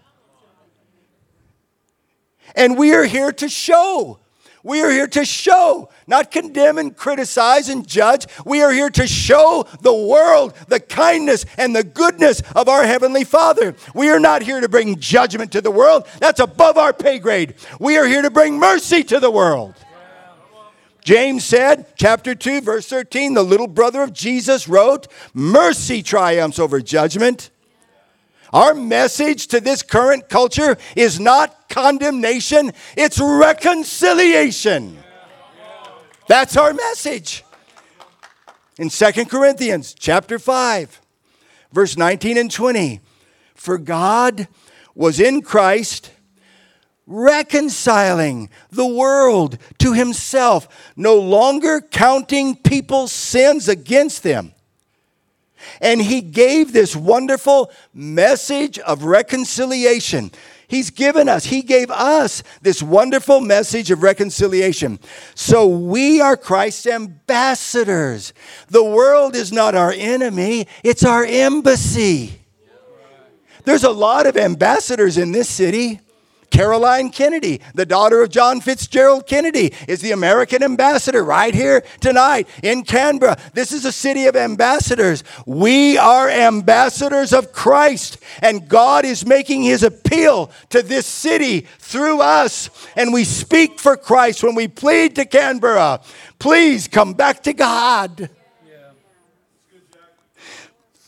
And 2.55 2.77
we 2.77 2.93
are 2.93 3.05
here 3.05 3.31
to 3.31 3.49
show 3.49 4.19
we 4.63 4.81
are 4.81 4.89
here 4.89 5.07
to 5.07 5.25
show, 5.25 5.89
not 6.07 6.31
condemn 6.31 6.77
and 6.77 6.95
criticize 6.95 7.67
and 7.67 7.85
judge. 7.85 8.25
We 8.45 8.61
are 8.61 8.71
here 8.71 8.89
to 8.91 9.05
show 9.05 9.67
the 9.81 9.93
world 9.93 10.53
the 10.69 10.79
kindness 10.79 11.45
and 11.57 11.75
the 11.75 11.83
goodness 11.83 12.41
of 12.55 12.69
our 12.69 12.85
Heavenly 12.85 13.25
Father. 13.25 13.75
We 13.93 14.09
are 14.09 14.19
not 14.19 14.41
here 14.41 14.61
to 14.61 14.69
bring 14.69 14.99
judgment 14.99 15.51
to 15.51 15.61
the 15.61 15.71
world, 15.71 16.07
that's 16.19 16.39
above 16.39 16.77
our 16.77 16.93
pay 16.93 17.19
grade. 17.19 17.55
We 17.79 17.97
are 17.97 18.05
here 18.05 18.21
to 18.21 18.31
bring 18.31 18.57
mercy 18.57 19.03
to 19.03 19.19
the 19.19 19.31
world. 19.31 19.75
James 21.03 21.43
said, 21.43 21.87
chapter 21.97 22.33
2, 22.33 22.61
verse 22.61 22.87
13, 22.87 23.33
the 23.33 23.43
little 23.43 23.67
brother 23.67 24.01
of 24.01 24.13
Jesus 24.13 24.69
wrote, 24.69 25.07
Mercy 25.33 26.01
triumphs 26.01 26.59
over 26.59 26.79
judgment. 26.79 27.49
Our 28.53 28.75
message 28.75 29.47
to 29.47 29.59
this 29.59 29.81
current 29.81 30.29
culture 30.29 30.77
is 30.95 31.19
not 31.19 31.69
condemnation, 31.69 32.71
it's 32.95 33.19
reconciliation. 33.19 34.99
That's 36.27 36.55
our 36.55 36.71
message. 36.71 37.43
In 38.77 38.91
Second 38.91 39.29
Corinthians 39.29 39.95
chapter 39.97 40.37
5, 40.37 41.01
verse 41.71 41.97
19 41.97 42.37
and 42.37 42.51
20, 42.51 43.01
for 43.55 43.79
God 43.79 44.47
was 44.93 45.19
in 45.19 45.41
Christ 45.41 46.11
reconciling 47.07 48.49
the 48.69 48.85
world 48.85 49.57
to 49.79 49.93
himself, 49.93 50.93
no 50.95 51.15
longer 51.15 51.81
counting 51.81 52.55
people's 52.55 53.11
sins 53.11 53.67
against 53.67 54.21
them. 54.21 54.53
And 55.81 56.01
he 56.01 56.21
gave 56.21 56.73
this 56.73 56.95
wonderful 56.95 57.71
message 57.93 58.79
of 58.79 59.03
reconciliation. 59.03 60.31
He's 60.67 60.89
given 60.89 61.29
us, 61.29 61.45
He 61.45 61.61
gave 61.61 61.91
us 61.91 62.41
this 62.63 62.81
wonderful 62.81 63.41
message 63.41 63.91
of 63.91 64.01
reconciliation. 64.01 64.99
So 65.35 65.67
we 65.67 66.19
are 66.19 66.35
Christ's 66.35 66.87
ambassadors. 66.87 68.33
The 68.69 68.83
world 68.83 69.35
is 69.35 69.51
not 69.51 69.75
our 69.75 69.91
enemy, 69.91 70.67
it's 70.83 71.05
our 71.05 71.23
embassy. 71.23 72.39
There's 73.65 73.83
a 73.83 73.91
lot 73.91 74.25
of 74.25 74.35
ambassadors 74.35 75.17
in 75.17 75.31
this 75.31 75.47
city. 75.47 75.99
Caroline 76.53 77.09
Kennedy, 77.09 77.59
the 77.73 77.85
daughter 77.85 78.21
of 78.21 78.29
John 78.29 78.61
Fitzgerald 78.61 79.27
Kennedy, 79.27 79.73
is 79.87 80.01
the 80.01 80.11
American 80.11 80.63
ambassador 80.63 81.23
right 81.23 81.53
here 81.53 81.83
tonight 81.99 82.47
in 82.61 82.83
Canberra. 82.83 83.37
This 83.53 83.73
is 83.73 83.83
a 83.83 83.91
city 83.91 84.27
of 84.27 84.35
ambassadors. 84.35 85.23
We 85.45 85.97
are 85.97 86.29
ambassadors 86.29 87.33
of 87.33 87.51
Christ, 87.51 88.19
and 88.41 88.69
God 88.69 89.03
is 89.03 89.25
making 89.25 89.63
his 89.63 89.83
appeal 89.83 90.51
to 90.69 90.81
this 90.81 91.05
city 91.05 91.61
through 91.79 92.21
us. 92.21 92.69
And 92.95 93.11
we 93.11 93.25
speak 93.25 93.79
for 93.79 93.97
Christ 93.97 94.43
when 94.43 94.55
we 94.55 94.69
plead 94.69 95.15
to 95.15 95.25
Canberra 95.25 95.99
please 96.43 96.89
come 96.89 97.13
back 97.13 97.41
to 97.41 97.53
God. 97.53 98.29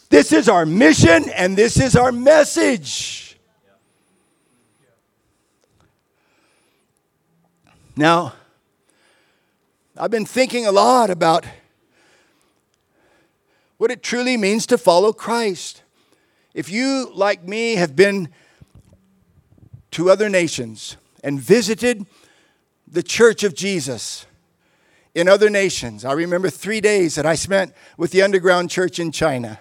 This 0.10 0.32
is 0.32 0.48
our 0.48 0.66
mission 0.66 1.30
and 1.30 1.58
this 1.58 1.78
is 1.78 1.98
our 1.98 2.14
message. 2.14 3.25
Now, 7.98 8.34
I've 9.98 10.12
been 10.12 10.25
thinking 10.25 10.68
a 10.68 10.72
lot 10.72 11.10
about 11.10 11.46
what 13.78 13.90
it 13.90 14.04
truly 14.04 14.36
means 14.36 14.66
to 14.68 14.78
follow 14.78 15.14
Christ. 15.14 15.82
If 16.54 16.70
you, 16.70 17.10
like 17.14 17.48
me, 17.48 17.75
have 17.75 17.96
been 17.96 18.30
to 19.92 20.10
other 20.10 20.28
nations 20.28 20.98
and 21.24 21.40
visited 21.40 22.06
the 22.86 23.02
church 23.02 23.46
of 23.46 23.56
Jesus 23.56 24.25
in 25.14 25.30
other 25.30 25.50
nations, 25.50 26.04
I 26.04 26.12
remember 26.12 26.50
three 26.50 26.82
days 26.82 27.16
that 27.16 27.25
I 27.25 27.36
spent 27.36 27.74
with 27.98 28.12
the 28.12 28.22
underground 28.22 28.70
church 28.70 29.00
in 29.00 29.14
China. 29.14 29.58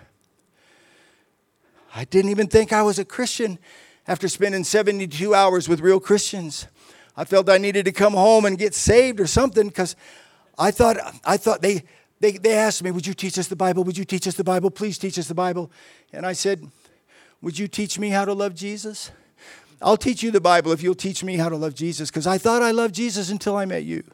I 1.95 2.05
didn't 2.05 2.33
even 2.33 2.49
think 2.49 2.73
I 2.73 2.83
was 2.83 2.99
a 2.99 3.05
Christian 3.05 3.61
after 4.09 4.29
spending 4.29 4.65
72 4.65 5.33
hours 5.33 5.69
with 5.69 5.79
real 5.79 6.01
Christians. 6.01 6.67
I 7.17 7.25
felt 7.25 7.49
I 7.49 7.59
needed 7.59 7.85
to 7.85 7.93
come 7.93 8.15
home 8.15 8.45
and 8.45 8.59
get 8.59 8.75
saved 8.75 9.21
or 9.21 9.27
something 9.27 9.69
because 9.69 9.97
I 10.59 10.71
thought, 10.71 10.97
I 11.25 11.37
thought 11.37 11.63
they, 11.63 11.85
they, 12.21 12.33
they 12.33 12.55
asked 12.55 12.83
me, 12.83 12.91
Would 12.91 13.07
you 13.07 13.15
teach 13.15 13.39
us 13.39 13.49
the 13.49 13.57
Bible? 13.57 13.85
Would 13.85 13.99
you 13.99 14.05
teach 14.05 14.27
us 14.27 14.35
the 14.35 14.45
Bible? 14.45 14.71
Please 14.71 14.99
teach 14.99 15.19
us 15.19 15.29
the 15.29 15.35
Bible. 15.35 15.71
And 16.13 16.27
I 16.27 16.33
said, 16.33 16.69
Would 17.43 17.59
you 17.59 17.69
teach 17.69 17.99
me 17.99 18.11
how 18.11 18.25
to 18.25 18.33
love 18.33 18.55
Jesus? 18.55 19.11
I'll 19.83 19.97
teach 19.97 20.23
you 20.23 20.31
the 20.31 20.41
Bible 20.41 20.73
if 20.73 20.83
you'll 20.83 20.95
teach 20.95 21.23
me 21.23 21.37
how 21.37 21.49
to 21.49 21.57
love 21.57 21.75
Jesus 21.75 22.11
because 22.11 22.27
I 22.27 22.39
thought 22.39 22.63
I 22.63 22.71
loved 22.71 22.95
Jesus 22.95 23.31
until 23.31 23.57
I 23.57 23.65
met 23.67 23.85
you. 23.85 24.05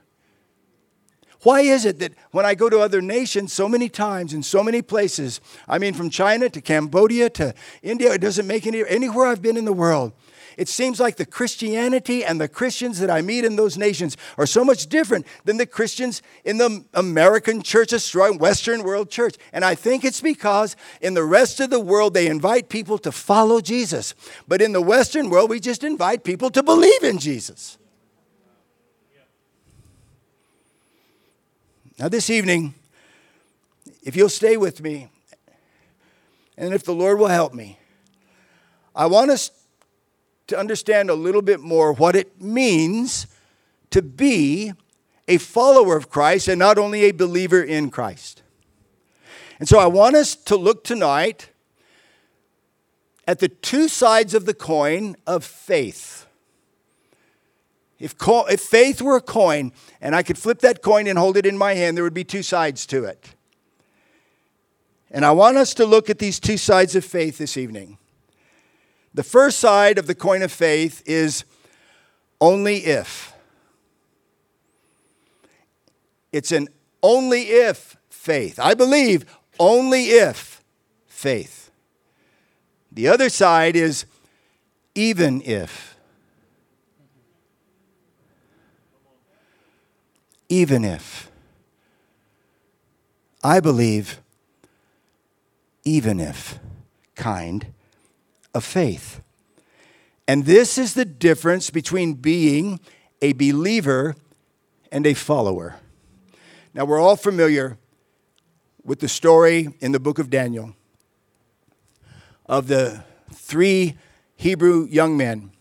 Why 1.42 1.60
is 1.62 1.86
it 1.86 1.98
that 2.00 2.12
when 2.32 2.44
I 2.44 2.54
go 2.54 2.68
to 2.68 2.80
other 2.80 3.00
nations 3.00 3.52
so 3.52 3.66
many 3.68 3.88
times 3.88 4.34
in 4.34 4.42
so 4.42 4.62
many 4.62 4.82
places, 4.82 5.40
I 5.66 5.78
mean 5.78 5.94
from 5.94 6.10
China 6.10 6.50
to 6.50 6.60
Cambodia 6.60 7.30
to 7.30 7.54
India, 7.82 8.12
it 8.12 8.20
doesn't 8.20 8.46
make 8.46 8.66
any 8.66 8.84
anywhere 8.86 9.26
I've 9.26 9.40
been 9.40 9.56
in 9.56 9.64
the 9.64 9.72
world, 9.72 10.12
it 10.56 10.68
seems 10.68 11.00
like 11.00 11.16
the 11.16 11.26
Christianity 11.26 12.24
and 12.24 12.40
the 12.40 12.48
Christians 12.48 12.98
that 13.00 13.10
I 13.10 13.22
meet 13.22 13.44
in 13.44 13.56
those 13.56 13.78
nations 13.78 14.16
are 14.38 14.46
so 14.46 14.64
much 14.64 14.86
different 14.86 15.26
than 15.44 15.56
the 15.56 15.66
Christians 15.66 16.22
in 16.44 16.58
the 16.58 16.84
American 16.94 17.62
church, 17.62 17.92
Western 18.14 18.82
world 18.82 19.10
church. 19.10 19.36
And 19.52 19.64
I 19.64 19.74
think 19.74 20.04
it's 20.04 20.20
because 20.20 20.76
in 21.00 21.14
the 21.14 21.24
rest 21.24 21.60
of 21.60 21.70
the 21.70 21.80
world, 21.80 22.14
they 22.14 22.26
invite 22.26 22.68
people 22.68 22.98
to 22.98 23.12
follow 23.12 23.60
Jesus. 23.60 24.14
But 24.46 24.62
in 24.62 24.72
the 24.72 24.82
Western 24.82 25.30
world, 25.30 25.50
we 25.50 25.60
just 25.60 25.84
invite 25.84 26.24
people 26.24 26.50
to 26.50 26.62
believe 26.62 27.02
in 27.02 27.18
Jesus. 27.18 27.78
Now, 31.98 32.08
this 32.08 32.30
evening, 32.30 32.74
if 34.02 34.16
you'll 34.16 34.30
stay 34.30 34.56
with 34.56 34.80
me, 34.80 35.08
and 36.56 36.72
if 36.72 36.82
the 36.82 36.94
Lord 36.94 37.18
will 37.18 37.28
help 37.28 37.52
me, 37.52 37.78
I 38.94 39.06
want 39.06 39.30
us 39.30 39.50
to 40.50 40.58
understand 40.58 41.10
a 41.10 41.14
little 41.14 41.42
bit 41.42 41.60
more 41.60 41.92
what 41.92 42.14
it 42.14 42.40
means 42.40 43.26
to 43.90 44.02
be 44.02 44.72
a 45.26 45.38
follower 45.38 45.96
of 45.96 46.10
Christ 46.10 46.48
and 46.48 46.58
not 46.58 46.76
only 46.76 47.04
a 47.04 47.12
believer 47.12 47.62
in 47.62 47.90
Christ. 47.90 48.42
And 49.58 49.68
so 49.68 49.78
I 49.78 49.86
want 49.86 50.16
us 50.16 50.34
to 50.36 50.56
look 50.56 50.84
tonight 50.84 51.50
at 53.28 53.38
the 53.38 53.48
two 53.48 53.86
sides 53.86 54.34
of 54.34 54.44
the 54.44 54.54
coin 54.54 55.16
of 55.26 55.44
faith. 55.44 56.26
If, 58.00 58.18
co- 58.18 58.46
if 58.46 58.60
faith 58.60 59.00
were 59.00 59.16
a 59.16 59.20
coin 59.20 59.72
and 60.00 60.16
I 60.16 60.24
could 60.24 60.38
flip 60.38 60.60
that 60.60 60.82
coin 60.82 61.06
and 61.06 61.18
hold 61.18 61.36
it 61.36 61.46
in 61.46 61.56
my 61.56 61.74
hand, 61.74 61.96
there 61.96 62.02
would 62.02 62.14
be 62.14 62.24
two 62.24 62.42
sides 62.42 62.86
to 62.86 63.04
it. 63.04 63.34
And 65.12 65.24
I 65.24 65.30
want 65.30 65.58
us 65.58 65.74
to 65.74 65.86
look 65.86 66.10
at 66.10 66.18
these 66.18 66.40
two 66.40 66.56
sides 66.56 66.96
of 66.96 67.04
faith 67.04 67.38
this 67.38 67.56
evening. 67.56 67.98
The 69.12 69.22
first 69.22 69.58
side 69.58 69.98
of 69.98 70.06
the 70.06 70.14
coin 70.14 70.42
of 70.42 70.52
faith 70.52 71.02
is 71.04 71.44
only 72.40 72.78
if. 72.78 73.32
It's 76.32 76.52
an 76.52 76.68
only 77.02 77.42
if 77.42 77.96
faith. 78.08 78.58
I 78.60 78.74
believe 78.74 79.24
only 79.58 80.06
if 80.06 80.62
faith. 81.06 81.70
The 82.92 83.08
other 83.08 83.28
side 83.28 83.76
is 83.76 84.04
even 84.94 85.42
if. 85.42 85.96
Even 90.48 90.84
if. 90.84 91.30
I 93.42 93.60
believe 93.60 94.20
even 95.84 96.20
if 96.20 96.58
kind 97.14 97.72
of 98.54 98.64
faith. 98.64 99.20
And 100.26 100.44
this 100.44 100.78
is 100.78 100.94
the 100.94 101.04
difference 101.04 101.70
between 101.70 102.14
being 102.14 102.80
a 103.20 103.32
believer 103.32 104.14
and 104.92 105.06
a 105.06 105.14
follower. 105.14 105.76
Now, 106.72 106.84
we're 106.84 107.00
all 107.00 107.16
familiar 107.16 107.78
with 108.84 109.00
the 109.00 109.08
story 109.08 109.68
in 109.80 109.92
the 109.92 110.00
book 110.00 110.18
of 110.18 110.30
Daniel 110.30 110.74
of 112.46 112.66
the 112.66 113.04
three 113.32 113.96
Hebrew 114.36 114.86
young 114.86 115.16
men 115.16 115.52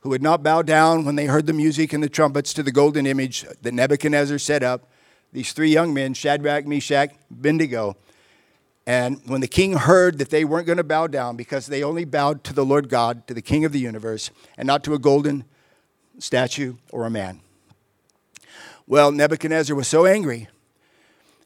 who 0.00 0.10
would 0.10 0.22
not 0.22 0.42
bow 0.42 0.62
down 0.62 1.04
when 1.04 1.16
they 1.16 1.26
heard 1.26 1.46
the 1.46 1.52
music 1.52 1.92
and 1.92 2.02
the 2.02 2.08
trumpets 2.08 2.52
to 2.54 2.62
the 2.62 2.70
golden 2.70 3.06
image 3.06 3.44
that 3.62 3.74
Nebuchadnezzar 3.74 4.38
set 4.38 4.62
up. 4.62 4.88
These 5.32 5.52
three 5.52 5.70
young 5.70 5.92
men, 5.92 6.14
Shadrach, 6.14 6.66
Meshach, 6.66 7.10
Abednego. 7.30 7.96
And 8.88 9.20
when 9.26 9.42
the 9.42 9.48
king 9.48 9.74
heard 9.74 10.16
that 10.16 10.30
they 10.30 10.46
weren't 10.46 10.66
going 10.66 10.78
to 10.78 10.82
bow 10.82 11.08
down 11.08 11.36
because 11.36 11.66
they 11.66 11.82
only 11.82 12.06
bowed 12.06 12.42
to 12.44 12.54
the 12.54 12.64
Lord 12.64 12.88
God, 12.88 13.26
to 13.26 13.34
the 13.34 13.42
king 13.42 13.66
of 13.66 13.72
the 13.72 13.78
universe, 13.78 14.30
and 14.56 14.66
not 14.66 14.82
to 14.84 14.94
a 14.94 14.98
golden 14.98 15.44
statue 16.18 16.76
or 16.90 17.04
a 17.04 17.10
man. 17.10 17.40
Well, 18.86 19.12
Nebuchadnezzar 19.12 19.76
was 19.76 19.88
so 19.88 20.06
angry 20.06 20.48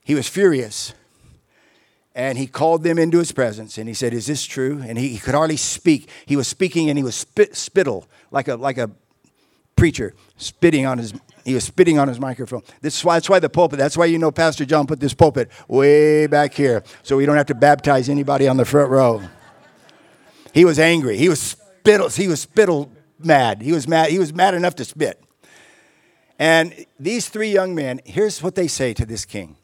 he 0.05 0.15
was 0.15 0.29
furious. 0.29 0.95
And 2.15 2.37
he 2.37 2.47
called 2.47 2.85
them 2.85 2.97
into 2.97 3.19
his 3.19 3.33
presence 3.33 3.77
and 3.77 3.89
he 3.89 3.95
said, 3.95 4.13
Is 4.13 4.27
this 4.27 4.45
true? 4.45 4.83
And 4.87 4.99
he, 4.99 5.09
he 5.09 5.19
could 5.19 5.35
hardly 5.35 5.57
speak. 5.57 6.09
He 6.27 6.37
was 6.37 6.47
speaking 6.47 6.91
and 6.91 6.99
he 6.99 7.03
was 7.03 7.15
spit, 7.15 7.57
spittle, 7.57 8.07
like 8.31 8.49
a, 8.49 8.57
like 8.57 8.79
a 8.79 8.91
preacher, 9.77 10.15
spitting 10.37 10.85
on 10.85 10.99
his, 10.99 11.15
he 11.45 11.55
was 11.55 11.65
spitting 11.65 11.99
on 11.99 12.09
his 12.09 12.21
microphone. 12.21 12.63
This 12.81 13.03
that's 13.03 13.29
why 13.29 13.39
the 13.39 13.49
pulpit, 13.49 13.79
that's 13.79 13.97
why 13.97 14.07
you 14.07 14.19
know 14.19 14.31
Pastor 14.31 14.65
John 14.65 14.87
put 14.87 15.01
this 15.01 15.15
pulpit 15.15 15.51
way 15.69 16.27
back 16.27 16.55
here 16.55 16.83
so 17.03 17.17
we 17.17 17.27
don't 17.27 17.37
have 17.37 17.47
to 17.47 17.55
baptize 17.55 18.09
anybody 18.09 18.49
on 18.49 18.57
the 18.57 18.65
front 18.65 18.91
row. 18.91 19.23
He 20.53 20.65
was 20.65 20.79
angry. 20.79 21.17
He 21.17 21.29
was 21.29 21.41
spittle, 21.41 22.09
he 22.09 22.29
was 22.29 22.41
spittle 22.41 22.91
mad. 23.19 23.63
He 23.63 23.73
was 23.73 23.89
mad. 23.89 24.11
He 24.11 24.19
was 24.19 24.33
mad 24.33 24.55
enough 24.55 24.77
to 24.77 24.85
spit. 24.85 25.23
And 26.39 26.87
these 26.99 27.29
three 27.29 27.53
young 27.53 27.75
men, 27.75 28.01
here's 28.05 28.43
what 28.43 28.55
they 28.55 28.69
say 28.69 28.95
to 28.95 29.07
this 29.07 29.25
king 29.25 29.57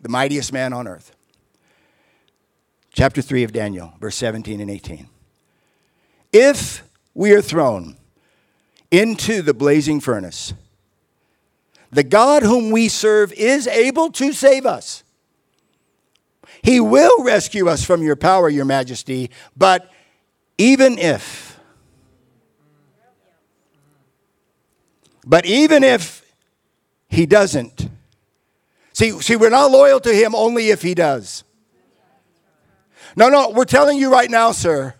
the 0.00 0.08
mightiest 0.08 0.52
man 0.52 0.72
on 0.72 0.86
earth. 0.86 1.16
Chapter 2.92 3.20
3 3.20 3.42
of 3.42 3.52
Daniel, 3.52 3.92
verse 4.00 4.14
17 4.16 4.60
and 4.60 4.70
18. 4.70 5.08
If 6.32 6.84
we 7.12 7.32
are 7.32 7.42
thrown 7.42 7.96
into 8.98 9.42
the 9.42 9.54
blazing 9.54 10.00
furnace, 10.00 10.54
the 11.90 12.02
God 12.02 12.42
whom 12.42 12.70
we 12.70 12.88
serve 12.88 13.32
is 13.32 13.66
able 13.66 14.10
to 14.12 14.32
save 14.32 14.66
us. 14.66 15.04
He 16.62 16.80
will 16.80 17.22
rescue 17.22 17.68
us 17.68 17.84
from 17.84 18.02
your 18.02 18.16
power, 18.16 18.48
your 18.48 18.64
majesty, 18.64 19.30
but 19.56 19.90
even 20.56 20.98
if, 20.98 21.58
but 25.26 25.44
even 25.46 25.84
if 25.84 26.24
he 27.08 27.26
doesn't, 27.26 27.88
See, 28.94 29.10
see, 29.20 29.34
we're 29.34 29.50
not 29.50 29.72
loyal 29.72 29.98
to 30.00 30.14
him 30.14 30.36
only 30.36 30.70
if 30.70 30.80
he 30.80 30.94
does. 30.94 31.42
No, 33.16 33.28
no, 33.28 33.50
we're 33.50 33.64
telling 33.64 33.98
you 33.98 34.10
right 34.10 34.30
now, 34.30 34.52
sir. 34.52 34.94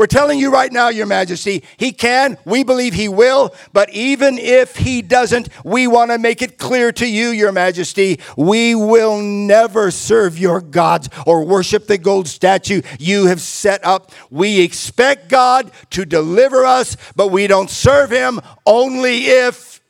We're 0.00 0.06
telling 0.06 0.38
you 0.38 0.50
right 0.50 0.72
now, 0.72 0.88
Your 0.88 1.04
Majesty, 1.04 1.62
he 1.76 1.92
can, 1.92 2.38
we 2.46 2.64
believe 2.64 2.94
he 2.94 3.06
will, 3.06 3.54
but 3.74 3.90
even 3.90 4.38
if 4.38 4.74
he 4.76 5.02
doesn't, 5.02 5.50
we 5.62 5.86
want 5.86 6.10
to 6.10 6.16
make 6.16 6.40
it 6.40 6.56
clear 6.56 6.90
to 6.92 7.06
you, 7.06 7.28
Your 7.28 7.52
Majesty, 7.52 8.18
we 8.34 8.74
will 8.74 9.20
never 9.20 9.90
serve 9.90 10.38
your 10.38 10.62
gods 10.62 11.10
or 11.26 11.44
worship 11.44 11.86
the 11.86 11.98
gold 11.98 12.28
statue 12.28 12.80
you 12.98 13.26
have 13.26 13.42
set 13.42 13.84
up. 13.84 14.10
We 14.30 14.62
expect 14.62 15.28
God 15.28 15.70
to 15.90 16.06
deliver 16.06 16.64
us, 16.64 16.96
but 17.14 17.28
we 17.28 17.46
don't 17.46 17.68
serve 17.68 18.08
him 18.08 18.40
only 18.64 19.26
if 19.26 19.82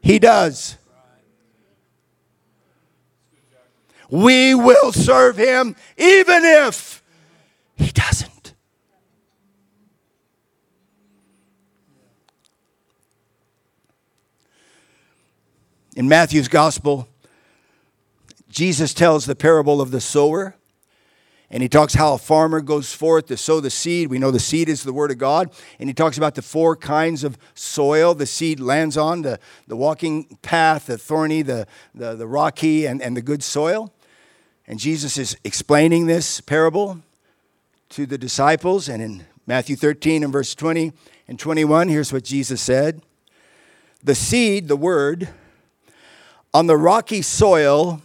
he 0.00 0.18
does. 0.18 0.78
we 4.08 4.54
will 4.54 4.90
serve 4.90 5.36
him 5.36 5.76
even 5.98 6.44
if 6.44 7.02
he 7.76 7.90
doesn't. 7.90 8.31
In 15.94 16.08
Matthew's 16.08 16.48
gospel, 16.48 17.06
Jesus 18.48 18.94
tells 18.94 19.26
the 19.26 19.34
parable 19.34 19.80
of 19.80 19.90
the 19.90 20.00
sower. 20.00 20.56
And 21.50 21.62
he 21.62 21.68
talks 21.68 21.92
how 21.92 22.14
a 22.14 22.18
farmer 22.18 22.62
goes 22.62 22.94
forth 22.94 23.26
to 23.26 23.36
sow 23.36 23.60
the 23.60 23.68
seed. 23.68 24.08
We 24.08 24.18
know 24.18 24.30
the 24.30 24.40
seed 24.40 24.70
is 24.70 24.84
the 24.84 24.92
word 24.92 25.10
of 25.10 25.18
God. 25.18 25.50
And 25.78 25.86
he 25.86 25.92
talks 25.92 26.16
about 26.16 26.34
the 26.34 26.40
four 26.40 26.76
kinds 26.76 27.24
of 27.24 27.36
soil 27.54 28.14
the 28.14 28.24
seed 28.24 28.58
lands 28.58 28.96
on 28.96 29.20
the, 29.20 29.38
the 29.66 29.76
walking 29.76 30.38
path, 30.40 30.86
the 30.86 30.96
thorny, 30.96 31.42
the, 31.42 31.66
the, 31.94 32.14
the 32.14 32.26
rocky, 32.26 32.86
and, 32.86 33.02
and 33.02 33.14
the 33.14 33.20
good 33.20 33.42
soil. 33.42 33.92
And 34.66 34.78
Jesus 34.78 35.18
is 35.18 35.36
explaining 35.44 36.06
this 36.06 36.40
parable 36.40 37.02
to 37.90 38.06
the 38.06 38.16
disciples. 38.16 38.88
And 38.88 39.02
in 39.02 39.26
Matthew 39.46 39.76
13 39.76 40.24
and 40.24 40.32
verse 40.32 40.54
20 40.54 40.92
and 41.28 41.38
21, 41.38 41.88
here's 41.88 42.14
what 42.14 42.24
Jesus 42.24 42.62
said 42.62 43.02
The 44.02 44.14
seed, 44.14 44.68
the 44.68 44.76
word, 44.76 45.28
on 46.54 46.66
the 46.66 46.76
rocky 46.76 47.22
soil 47.22 48.02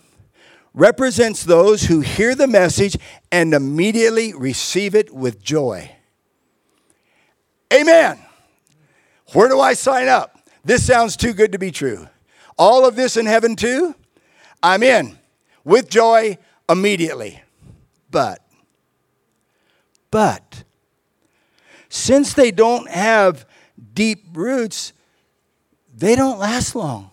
represents 0.74 1.44
those 1.44 1.84
who 1.84 2.02
hear 2.02 2.36
the 2.36 2.48
message 2.48 2.98
and 3.32 3.54
immediately 3.54 4.34
receive 4.34 4.96
it 4.96 5.14
with 5.14 5.42
joy. 5.42 5.92
Amen. 7.74 8.20
Where 9.34 9.50
do 9.50 9.60
I 9.60 9.74
sign 9.74 10.08
up? 10.08 10.40
This 10.64 10.86
sounds 10.86 11.18
too 11.18 11.34
good 11.34 11.52
to 11.54 11.60
be 11.60 11.72
true. 11.72 12.08
All 12.58 12.88
of 12.88 12.96
this 12.96 13.18
in 13.18 13.26
heaven 13.26 13.56
too? 13.56 13.96
I'm 14.62 14.84
in 14.84 15.18
with 15.64 15.90
joy 15.90 16.38
immediately. 16.70 17.42
But, 18.10 18.42
but, 20.12 20.64
since 21.90 22.34
they 22.34 22.52
don't 22.52 22.90
have 22.90 23.46
deep 23.94 24.26
roots, 24.34 24.94
they 25.96 26.16
don't 26.16 26.40
last 26.40 26.76
long. 26.76 27.12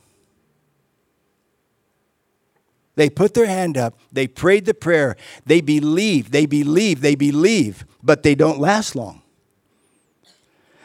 They 2.97 3.11
put 3.11 3.35
their 3.35 3.47
hand 3.47 3.77
up, 3.77 3.99
they 4.13 4.27
prayed 4.29 4.67
the 4.67 4.75
prayer, 4.75 5.17
they 5.45 5.61
believe, 5.61 6.31
they 6.31 6.47
believe, 6.47 7.01
they 7.01 7.17
believe, 7.17 7.85
but 8.03 8.23
they 8.23 8.35
don't 8.35 8.61
last 8.61 8.95
long. 8.95 9.23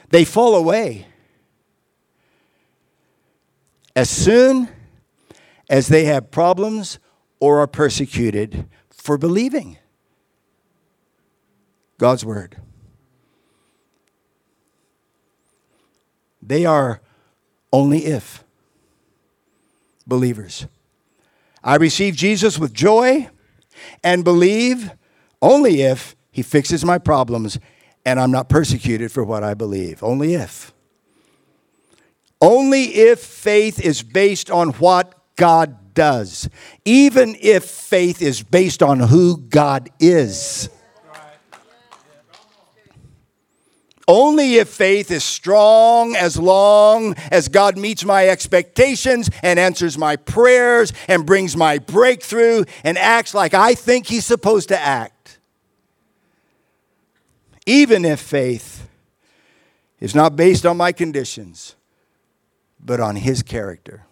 They 0.09 0.25
fall 0.25 0.55
away. 0.55 1.05
As 3.95 4.09
soon 4.09 4.69
as 5.69 5.87
they 5.87 6.05
have 6.05 6.31
problems 6.31 6.97
or 7.39 7.59
are 7.59 7.67
persecuted 7.67 8.67
for 8.89 9.17
believing 9.17 9.77
God's 11.97 12.25
word. 12.25 12.57
They 16.41 16.65
are 16.65 17.01
only 17.71 18.05
if 18.05 18.43
believers. 20.07 20.65
I 21.63 21.75
receive 21.75 22.15
Jesus 22.15 22.57
with 22.57 22.73
joy 22.73 23.29
and 24.03 24.23
believe 24.23 24.91
only 25.41 25.81
if 25.81 26.15
he 26.31 26.41
fixes 26.41 26.85
my 26.85 26.97
problems 26.97 27.59
and 28.05 28.19
I'm 28.19 28.31
not 28.31 28.49
persecuted 28.49 29.11
for 29.11 29.23
what 29.23 29.43
I 29.43 29.53
believe. 29.53 30.03
Only 30.03 30.33
if. 30.33 30.73
Only 32.41 32.83
if 32.83 33.19
faith 33.19 33.79
is 33.79 34.01
based 34.01 34.49
on 34.49 34.69
what 34.73 35.13
God 35.35 35.93
does, 35.93 36.49
even 36.85 37.35
if 37.41 37.65
faith 37.65 38.21
is 38.21 38.41
based 38.41 38.81
on 38.81 38.99
who 38.99 39.37
God 39.37 39.89
is. 39.99 40.69
Only 44.09 44.55
if 44.55 44.69
faith 44.69 45.11
is 45.11 45.23
strong 45.23 46.15
as 46.15 46.35
long 46.35 47.13
as 47.29 47.47
God 47.47 47.77
meets 47.77 48.03
my 48.03 48.27
expectations 48.27 49.29
and 49.43 49.59
answers 49.59 49.99
my 49.99 50.15
prayers 50.15 50.93
and 51.07 51.27
brings 51.27 51.55
my 51.55 51.77
breakthrough 51.77 52.63
and 52.83 52.97
acts 52.97 53.35
like 53.35 53.53
I 53.53 53.75
think 53.75 54.07
He's 54.07 54.25
supposed 54.25 54.69
to 54.69 54.79
act. 54.79 55.37
Even 57.67 58.03
if 58.03 58.19
faith 58.19 58.89
is 59.99 60.15
not 60.15 60.35
based 60.35 60.65
on 60.65 60.75
my 60.75 60.91
conditions, 60.91 61.75
but 62.83 62.99
on 62.99 63.15
His 63.15 63.43
character. 63.43 64.07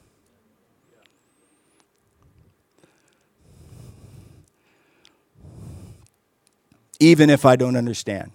Even 6.99 7.31
if 7.31 7.47
I 7.47 7.55
don't 7.55 7.75
understand 7.75 8.31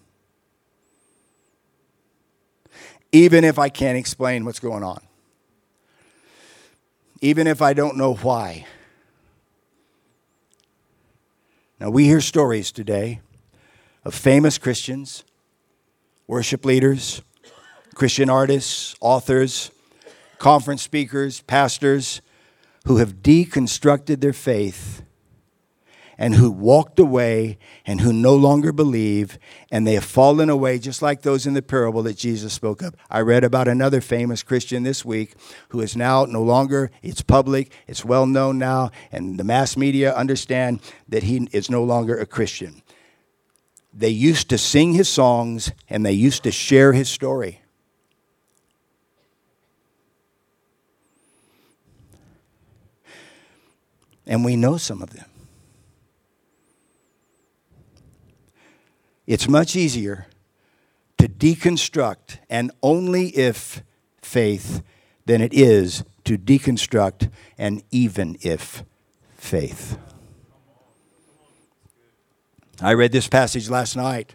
even 3.13 3.45
if 3.45 3.59
I 3.59 3.69
can't 3.69 3.99
explain 3.99 4.45
what's 4.45 4.59
going 4.59 4.83
on, 4.83 5.01
even 7.21 7.47
if 7.47 7.63
I 7.63 7.75
don't 7.75 7.97
know 7.97 8.15
why. 8.15 8.67
Now, 11.79 11.91
we 11.91 12.05
hear 12.05 12.21
stories 12.21 12.73
today 12.73 13.21
of 14.05 14.15
famous 14.15 14.57
Christians, 14.57 15.25
worship 16.27 16.65
leaders, 16.65 17.23
Christian 17.95 18.31
artists, 18.31 18.95
authors, 19.01 19.71
conference 20.39 20.83
speakers, 20.83 21.43
pastors 21.43 22.23
who 22.87 22.97
have 22.97 23.23
deconstructed 23.23 24.21
their 24.21 24.33
faith 24.33 25.03
and 26.23 26.37
who 26.37 26.53
walked 26.53 27.01
away 27.01 27.59
and 27.85 28.01
who 28.01 28.13
no 28.13 28.37
longer 28.37 28.71
believe, 28.71 29.41
and 29.73 29.85
they 29.85 29.95
have 29.95 30.05
fallen 30.05 30.49
away, 30.49 30.79
just 30.79 31.03
like 31.03 31.23
those 31.23 31.49
in 31.49 31.55
the 31.55 31.61
parable 31.61 32.01
that 32.05 32.17
Jesus 32.17 32.53
spoke 32.53 32.81
of. 32.81 32.95
I 33.11 33.23
read 33.23 33.43
about 33.43 33.67
another 33.67 34.01
famous 34.01 34.45
Christian 34.45 34.85
this 34.85 35.05
week 35.05 35.35
who 35.71 35.81
is 35.81 35.97
now 35.97 36.25
no 36.27 36.41
longer, 36.41 36.93
it's 37.03 37.23
public, 37.23 37.73
it's 37.89 38.05
well 38.05 38.25
known 38.25 38.57
now, 38.57 38.93
and 39.11 39.37
the 39.37 39.43
mass 39.43 39.77
media 39.77 40.15
understand 40.15 40.81
that 41.09 41.25
he 41.25 41.49
is 41.51 41.69
no 41.69 41.83
longer 41.83 42.17
a 42.17 42.25
Christian. 42.25 42.83
They 43.93 44.11
used 44.11 44.49
to 44.51 44.59
sing 44.59 44.93
his 44.93 45.09
songs 45.09 45.73
and 45.91 46.07
they 46.07 46.13
used 46.13 46.45
to 46.45 46.53
share 46.53 46.93
his 46.93 47.09
story. 47.09 47.63
And 54.25 54.45
we 54.45 54.55
know 54.55 54.77
some 54.77 55.03
of 55.03 55.11
them. 55.11 55.32
It's 59.27 59.49
much 59.49 59.77
easier 59.77 60.27
to 61.19 61.29
deconstruct 61.29 62.39
and 62.51 62.73
only 62.83 63.29
if 63.29 63.83
faith 64.21 64.83
than 65.27 65.41
it 65.41 65.55
is 65.55 66.05
to 66.25 66.37
deconstruct 66.37 67.31
and 67.57 67.83
even 67.91 68.37
if 68.41 68.83
faith. 69.37 69.99
I 72.81 72.95
read 72.95 73.13
this 73.13 73.29
passage 73.29 73.71
last 73.71 73.97
night 73.97 74.35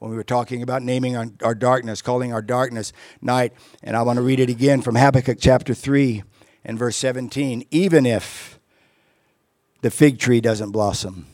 when 0.00 0.10
we 0.10 0.16
were 0.16 0.24
talking 0.24 0.62
about 0.62 0.82
naming 0.82 1.16
our, 1.16 1.26
our, 1.42 1.54
darkness, 1.54 2.02
calling 2.02 2.32
our 2.32 2.42
darkness 2.42 2.92
night, 3.22 3.52
and 3.82 3.96
I 3.96 4.02
want 4.02 4.16
to 4.16 4.22
read 4.22 4.40
it 4.40 4.50
again 4.50 4.82
from 4.82 4.96
Habakkuk 4.96 5.38
chapter 5.40 5.72
3 5.72 6.24
and 6.64 6.78
verse 6.78 6.96
17. 6.96 7.64
Even 7.70 8.04
if 8.04 8.58
the 9.82 9.90
fig 9.90 10.18
tree 10.18 10.40
doesn't 10.40 10.72
blossom, 10.72 11.26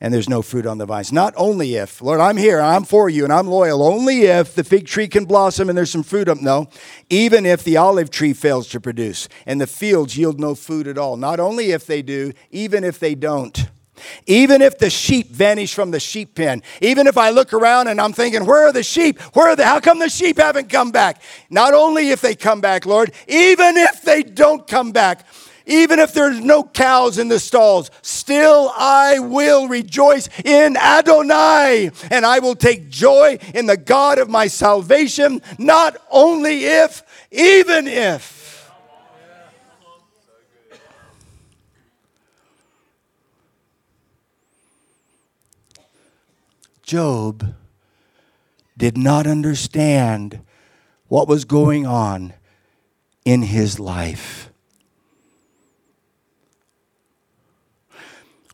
and 0.00 0.12
there's 0.12 0.28
no 0.28 0.42
fruit 0.42 0.66
on 0.66 0.78
the 0.78 0.86
vines. 0.86 1.12
Not 1.12 1.32
only 1.36 1.76
if, 1.76 2.02
Lord, 2.02 2.20
I'm 2.20 2.36
here, 2.36 2.60
I'm 2.60 2.84
for 2.84 3.08
you, 3.08 3.24
and 3.24 3.32
I'm 3.32 3.46
loyal, 3.46 3.82
only 3.82 4.22
if 4.22 4.54
the 4.54 4.64
fig 4.64 4.86
tree 4.86 5.08
can 5.08 5.24
blossom 5.24 5.68
and 5.68 5.76
there's 5.76 5.90
some 5.90 6.02
fruit 6.02 6.28
up. 6.28 6.40
No, 6.40 6.68
even 7.08 7.46
if 7.46 7.64
the 7.64 7.78
olive 7.78 8.10
tree 8.10 8.32
fails 8.34 8.68
to 8.68 8.80
produce 8.80 9.28
and 9.46 9.60
the 9.60 9.66
fields 9.66 10.16
yield 10.16 10.38
no 10.38 10.54
food 10.54 10.86
at 10.86 10.98
all. 10.98 11.16
Not 11.16 11.40
only 11.40 11.72
if 11.72 11.86
they 11.86 12.02
do, 12.02 12.32
even 12.50 12.84
if 12.84 12.98
they 12.98 13.14
don't. 13.14 13.68
Even 14.26 14.60
if 14.60 14.78
the 14.78 14.90
sheep 14.90 15.30
vanish 15.30 15.72
from 15.72 15.90
the 15.90 16.00
sheep 16.00 16.34
pen, 16.34 16.62
even 16.82 17.06
if 17.06 17.16
I 17.16 17.30
look 17.30 17.54
around 17.54 17.88
and 17.88 17.98
I'm 17.98 18.12
thinking, 18.12 18.44
where 18.44 18.66
are 18.66 18.72
the 18.72 18.82
sheep? 18.82 19.18
Where 19.34 19.48
are 19.48 19.56
they? 19.56 19.64
How 19.64 19.80
come 19.80 19.98
the 19.98 20.10
sheep 20.10 20.36
haven't 20.36 20.68
come 20.68 20.90
back? 20.90 21.22
Not 21.48 21.72
only 21.72 22.10
if 22.10 22.20
they 22.20 22.34
come 22.34 22.60
back, 22.60 22.84
Lord, 22.84 23.12
even 23.26 23.78
if 23.78 24.02
they 24.02 24.22
don't 24.22 24.66
come 24.66 24.92
back, 24.92 25.24
even 25.66 25.98
if 25.98 26.12
there's 26.12 26.40
no 26.40 26.62
cows 26.62 27.18
in 27.18 27.28
the 27.28 27.40
stalls, 27.40 27.90
still 28.00 28.72
I 28.76 29.18
will 29.18 29.68
rejoice 29.68 30.28
in 30.44 30.76
Adonai, 30.76 31.90
and 32.10 32.24
I 32.24 32.38
will 32.38 32.54
take 32.54 32.88
joy 32.88 33.38
in 33.52 33.66
the 33.66 33.76
God 33.76 34.18
of 34.18 34.30
my 34.30 34.46
salvation, 34.46 35.42
not 35.58 35.96
only 36.10 36.64
if, 36.64 37.02
even 37.32 37.88
if. 37.88 38.46
Job 46.82 47.54
did 48.78 48.96
not 48.96 49.26
understand 49.26 50.40
what 51.08 51.26
was 51.26 51.44
going 51.44 51.84
on 51.84 52.32
in 53.24 53.42
his 53.42 53.80
life. 53.80 54.50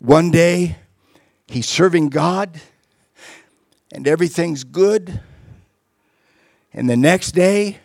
One 0.02 0.32
day, 0.32 0.78
he's 1.46 1.68
serving 1.68 2.08
God 2.08 2.60
and 3.92 4.08
everything's 4.08 4.64
good. 4.64 5.20
And 6.72 6.90
the 6.90 6.96
next 6.96 7.36
day, 7.36 7.78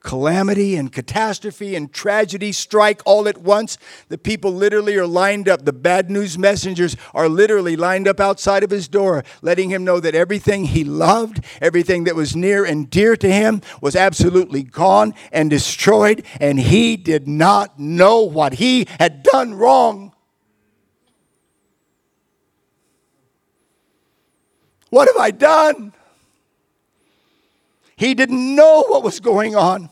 calamity 0.00 0.76
and 0.76 0.92
catastrophe 0.92 1.76
and 1.76 1.90
tragedy 1.90 2.52
strike 2.52 3.00
all 3.06 3.26
at 3.26 3.38
once. 3.38 3.78
The 4.10 4.18
people 4.18 4.52
literally 4.52 4.96
are 4.96 5.06
lined 5.06 5.48
up. 5.48 5.64
The 5.64 5.72
bad 5.72 6.10
news 6.10 6.36
messengers 6.36 6.94
are 7.14 7.30
literally 7.30 7.74
lined 7.74 8.06
up 8.06 8.20
outside 8.20 8.62
of 8.62 8.68
his 8.68 8.86
door, 8.86 9.24
letting 9.40 9.70
him 9.70 9.82
know 9.82 10.00
that 10.00 10.14
everything 10.14 10.66
he 10.66 10.84
loved, 10.84 11.42
everything 11.62 12.04
that 12.04 12.16
was 12.16 12.36
near 12.36 12.66
and 12.66 12.90
dear 12.90 13.16
to 13.16 13.32
him, 13.32 13.62
was 13.80 13.96
absolutely 13.96 14.62
gone 14.62 15.14
and 15.32 15.48
destroyed, 15.48 16.22
and 16.38 16.60
he 16.60 16.98
did 16.98 17.26
not 17.26 17.80
know 17.80 18.20
what 18.20 18.52
he 18.52 18.86
had 19.00 19.22
done 19.22 19.54
wrong. 19.54 20.13
What 24.94 25.08
have 25.08 25.16
I 25.16 25.32
done? 25.32 25.92
He 27.96 28.14
didn't 28.14 28.54
know 28.54 28.84
what 28.86 29.02
was 29.02 29.18
going 29.18 29.56
on. 29.56 29.90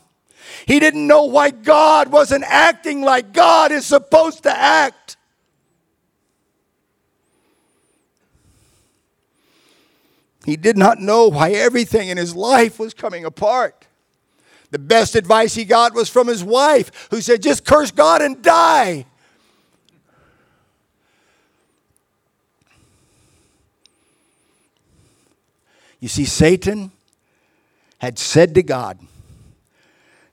He 0.65 0.79
didn't 0.79 1.05
know 1.05 1.23
why 1.23 1.49
God 1.49 2.09
wasn't 2.09 2.45
acting 2.45 3.01
like 3.01 3.33
God 3.33 3.73
is 3.73 3.85
supposed 3.85 4.43
to 4.43 4.57
act. 4.57 5.17
He 10.45 10.55
did 10.55 10.77
not 10.77 10.99
know 10.99 11.27
why 11.27 11.51
everything 11.51 12.07
in 12.07 12.15
his 12.15 12.33
life 12.33 12.79
was 12.79 12.93
coming 12.93 13.25
apart. 13.25 13.87
The 14.71 14.79
best 14.79 15.17
advice 15.17 15.53
he 15.53 15.65
got 15.65 15.93
was 15.93 16.07
from 16.07 16.27
his 16.27 16.45
wife, 16.45 17.09
who 17.11 17.19
said, 17.19 17.41
Just 17.41 17.65
curse 17.65 17.91
God 17.91 18.21
and 18.21 18.41
die. 18.41 19.05
You 26.03 26.09
see, 26.09 26.25
Satan 26.25 26.91
had 27.97 28.19
said 28.19 28.55
to 28.55 28.61
God, 28.61 28.99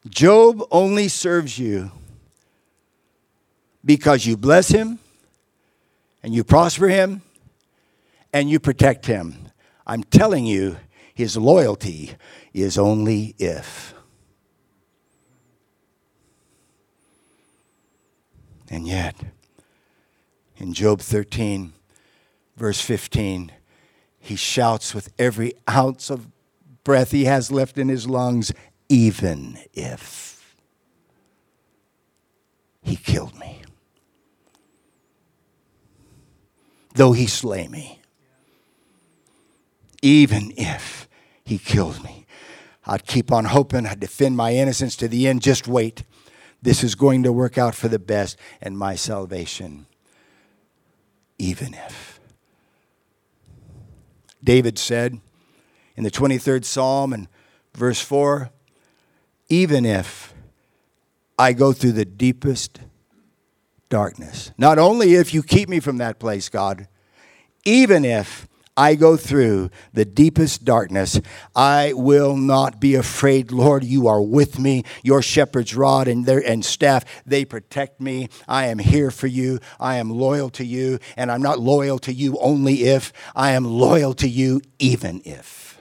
Job 0.08 0.64
only 0.72 1.06
serves 1.06 1.60
you 1.60 1.92
because 3.84 4.26
you 4.26 4.36
bless 4.36 4.70
him 4.70 4.98
and 6.24 6.34
you 6.34 6.42
prosper 6.42 6.88
him 6.88 7.22
and 8.32 8.50
you 8.50 8.58
protect 8.58 9.06
him. 9.06 9.36
I'm 9.86 10.02
telling 10.02 10.44
you, 10.44 10.76
his 11.14 11.36
loyalty 11.36 12.16
is 12.52 12.76
only 12.76 13.36
if. 13.38 13.94
And 18.68 18.88
yet, 18.88 19.14
in 20.56 20.74
Job 20.74 21.00
13, 21.00 21.72
verse 22.56 22.80
15, 22.80 23.52
he 24.20 24.36
shouts 24.36 24.94
with 24.94 25.12
every 25.18 25.54
ounce 25.68 26.10
of 26.10 26.28
breath 26.84 27.10
he 27.10 27.24
has 27.24 27.50
left 27.50 27.78
in 27.78 27.88
his 27.88 28.08
lungs, 28.08 28.52
even 28.88 29.58
if 29.74 30.56
he 32.82 32.96
killed 32.96 33.36
me. 33.38 33.60
though 36.94 37.12
he 37.12 37.26
slay 37.26 37.68
me. 37.68 38.00
Even 40.02 40.52
if 40.56 41.08
he 41.44 41.58
kills 41.58 42.02
me. 42.02 42.26
I'd 42.86 43.06
keep 43.06 43.30
on 43.30 43.46
hoping, 43.46 43.86
I'd 43.86 44.00
defend 44.00 44.36
my 44.36 44.54
innocence 44.54 44.96
to 44.96 45.08
the 45.08 45.28
end. 45.28 45.42
Just 45.42 45.68
wait. 45.68 46.04
This 46.62 46.82
is 46.82 46.94
going 46.94 47.22
to 47.22 47.32
work 47.32 47.58
out 47.58 47.74
for 47.74 47.88
the 47.88 47.98
best 47.98 48.36
and 48.60 48.76
my 48.76 48.94
salvation. 48.96 49.86
Even 51.38 51.74
if. 51.74 52.09
David 54.42 54.78
said 54.78 55.20
in 55.96 56.04
the 56.04 56.10
23rd 56.10 56.64
Psalm 56.64 57.12
and 57.12 57.28
verse 57.74 58.00
4 58.00 58.50
even 59.50 59.84
if 59.84 60.32
I 61.36 61.52
go 61.52 61.72
through 61.72 61.92
the 61.92 62.04
deepest 62.04 62.80
darkness, 63.88 64.52
not 64.56 64.78
only 64.78 65.14
if 65.14 65.34
you 65.34 65.42
keep 65.42 65.68
me 65.68 65.80
from 65.80 65.98
that 65.98 66.20
place, 66.20 66.48
God, 66.48 66.86
even 67.64 68.04
if 68.04 68.46
I 68.80 68.94
go 68.94 69.18
through 69.18 69.68
the 69.92 70.06
deepest 70.06 70.64
darkness, 70.64 71.20
I 71.54 71.92
will 71.92 72.34
not 72.34 72.80
be 72.80 72.94
afraid. 72.94 73.52
Lord, 73.52 73.84
you 73.84 74.08
are 74.08 74.22
with 74.22 74.58
me. 74.58 74.84
Your 75.02 75.20
shepherd's 75.20 75.76
rod 75.76 76.08
and 76.08 76.24
their 76.24 76.38
and 76.38 76.64
staff, 76.64 77.04
they 77.26 77.44
protect 77.44 78.00
me. 78.00 78.30
I 78.48 78.68
am 78.68 78.78
here 78.78 79.10
for 79.10 79.26
you. 79.26 79.58
I 79.78 79.96
am 79.96 80.08
loyal 80.08 80.48
to 80.50 80.64
you, 80.64 80.98
and 81.14 81.30
I'm 81.30 81.42
not 81.42 81.58
loyal 81.58 81.98
to 81.98 82.12
you 82.14 82.38
only 82.38 82.84
if 82.84 83.12
I 83.36 83.50
am 83.50 83.66
loyal 83.66 84.14
to 84.14 84.26
you 84.26 84.62
even 84.78 85.20
if. 85.26 85.78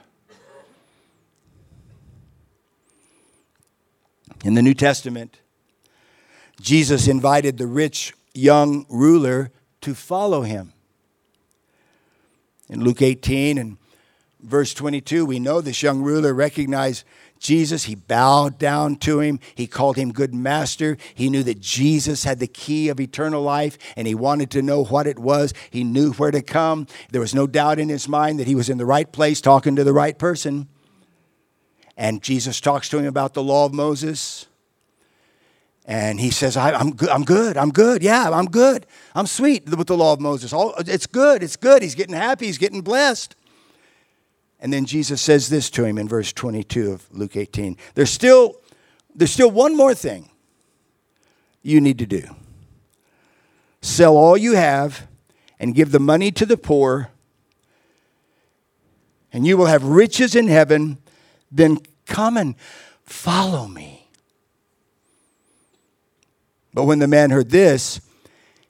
In 4.44 4.52
the 4.52 4.62
New 4.62 4.74
Testament, 4.74 5.40
Jesus 6.60 7.08
invited 7.08 7.56
the 7.56 7.66
rich 7.66 8.12
young 8.34 8.84
ruler 8.90 9.52
to 9.80 9.94
follow 9.94 10.42
him. 10.42 10.74
In 12.70 12.84
Luke 12.84 13.02
18 13.02 13.58
and 13.58 13.78
verse 14.40 14.72
22, 14.74 15.26
we 15.26 15.40
know 15.40 15.60
this 15.60 15.82
young 15.82 16.02
ruler 16.02 16.32
recognized 16.32 17.02
Jesus. 17.40 17.84
He 17.84 17.96
bowed 17.96 18.58
down 18.58 18.94
to 18.96 19.18
him. 19.18 19.40
He 19.56 19.66
called 19.66 19.96
him 19.96 20.12
good 20.12 20.32
master. 20.32 20.96
He 21.12 21.30
knew 21.30 21.42
that 21.42 21.58
Jesus 21.58 22.22
had 22.22 22.38
the 22.38 22.46
key 22.46 22.88
of 22.88 23.00
eternal 23.00 23.42
life 23.42 23.76
and 23.96 24.06
he 24.06 24.14
wanted 24.14 24.52
to 24.52 24.62
know 24.62 24.84
what 24.84 25.08
it 25.08 25.18
was. 25.18 25.52
He 25.70 25.82
knew 25.82 26.12
where 26.12 26.30
to 26.30 26.42
come. 26.42 26.86
There 27.10 27.20
was 27.20 27.34
no 27.34 27.48
doubt 27.48 27.80
in 27.80 27.88
his 27.88 28.06
mind 28.06 28.38
that 28.38 28.46
he 28.46 28.54
was 28.54 28.70
in 28.70 28.78
the 28.78 28.86
right 28.86 29.10
place 29.10 29.40
talking 29.40 29.74
to 29.74 29.82
the 29.82 29.92
right 29.92 30.16
person. 30.16 30.68
And 31.96 32.22
Jesus 32.22 32.60
talks 32.60 32.88
to 32.90 32.98
him 32.98 33.06
about 33.06 33.34
the 33.34 33.42
law 33.42 33.66
of 33.66 33.74
Moses. 33.74 34.46
And 35.90 36.20
he 36.20 36.30
says, 36.30 36.56
I, 36.56 36.80
am 36.80 36.92
good, 36.92 37.08
I'm 37.08 37.24
good, 37.24 37.56
I'm 37.56 37.72
good, 37.72 38.00
yeah, 38.00 38.30
I'm 38.30 38.46
good. 38.46 38.86
I'm 39.12 39.26
sweet 39.26 39.68
with 39.68 39.88
the 39.88 39.96
law 39.96 40.12
of 40.12 40.20
Moses. 40.20 40.52
All, 40.52 40.72
it's 40.78 41.08
good, 41.08 41.42
it's 41.42 41.56
good. 41.56 41.82
He's 41.82 41.96
getting 41.96 42.14
happy, 42.14 42.46
he's 42.46 42.58
getting 42.58 42.80
blessed. 42.80 43.34
And 44.60 44.72
then 44.72 44.84
Jesus 44.84 45.20
says 45.20 45.48
this 45.48 45.68
to 45.70 45.82
him 45.84 45.98
in 45.98 46.06
verse 46.06 46.32
22 46.32 46.92
of 46.92 47.08
Luke 47.10 47.36
18. 47.36 47.76
There's 47.96 48.10
still, 48.10 48.60
there's 49.16 49.32
still 49.32 49.50
one 49.50 49.76
more 49.76 49.92
thing 49.92 50.30
you 51.60 51.80
need 51.80 51.98
to 51.98 52.06
do 52.06 52.22
sell 53.82 54.16
all 54.16 54.36
you 54.36 54.54
have 54.54 55.08
and 55.58 55.74
give 55.74 55.90
the 55.90 55.98
money 55.98 56.30
to 56.30 56.46
the 56.46 56.56
poor, 56.56 57.10
and 59.32 59.44
you 59.44 59.56
will 59.56 59.66
have 59.66 59.82
riches 59.82 60.36
in 60.36 60.46
heaven. 60.46 60.98
Then 61.50 61.78
come 62.06 62.36
and 62.36 62.54
follow 63.02 63.66
me. 63.66 63.99
But 66.72 66.84
when 66.84 66.98
the 66.98 67.08
man 67.08 67.30
heard 67.30 67.50
this, 67.50 68.00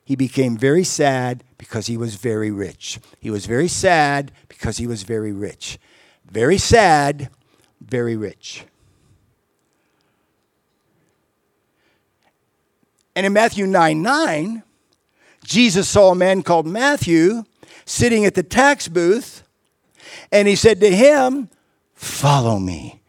he 0.03 0.15
became 0.15 0.57
very 0.57 0.83
sad 0.83 1.43
because 1.57 1.87
he 1.87 1.97
was 1.97 2.15
very 2.15 2.51
rich. 2.51 2.99
He 3.19 3.29
was 3.29 3.45
very 3.45 3.67
sad 3.67 4.31
because 4.47 4.77
he 4.77 4.87
was 4.87 5.03
very 5.03 5.31
rich. 5.31 5.77
Very 6.29 6.57
sad, 6.57 7.29
very 7.79 8.15
rich. 8.15 8.65
And 13.15 13.25
in 13.25 13.33
Matthew 13.33 13.67
9 13.67 14.01
9, 14.01 14.63
Jesus 15.43 15.89
saw 15.89 16.11
a 16.11 16.15
man 16.15 16.43
called 16.43 16.65
Matthew 16.65 17.43
sitting 17.85 18.25
at 18.25 18.35
the 18.35 18.43
tax 18.43 18.87
booth, 18.87 19.43
and 20.31 20.47
he 20.47 20.55
said 20.55 20.79
to 20.79 20.95
him, 20.95 21.49
Follow 21.93 22.57
me. 22.57 23.01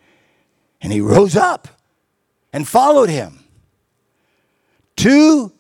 And 0.81 0.93
he 0.93 1.01
rose 1.01 1.37
up 1.37 1.69
and 2.53 2.67
followed 2.67 3.09
him 3.09 3.42
two 5.03 5.53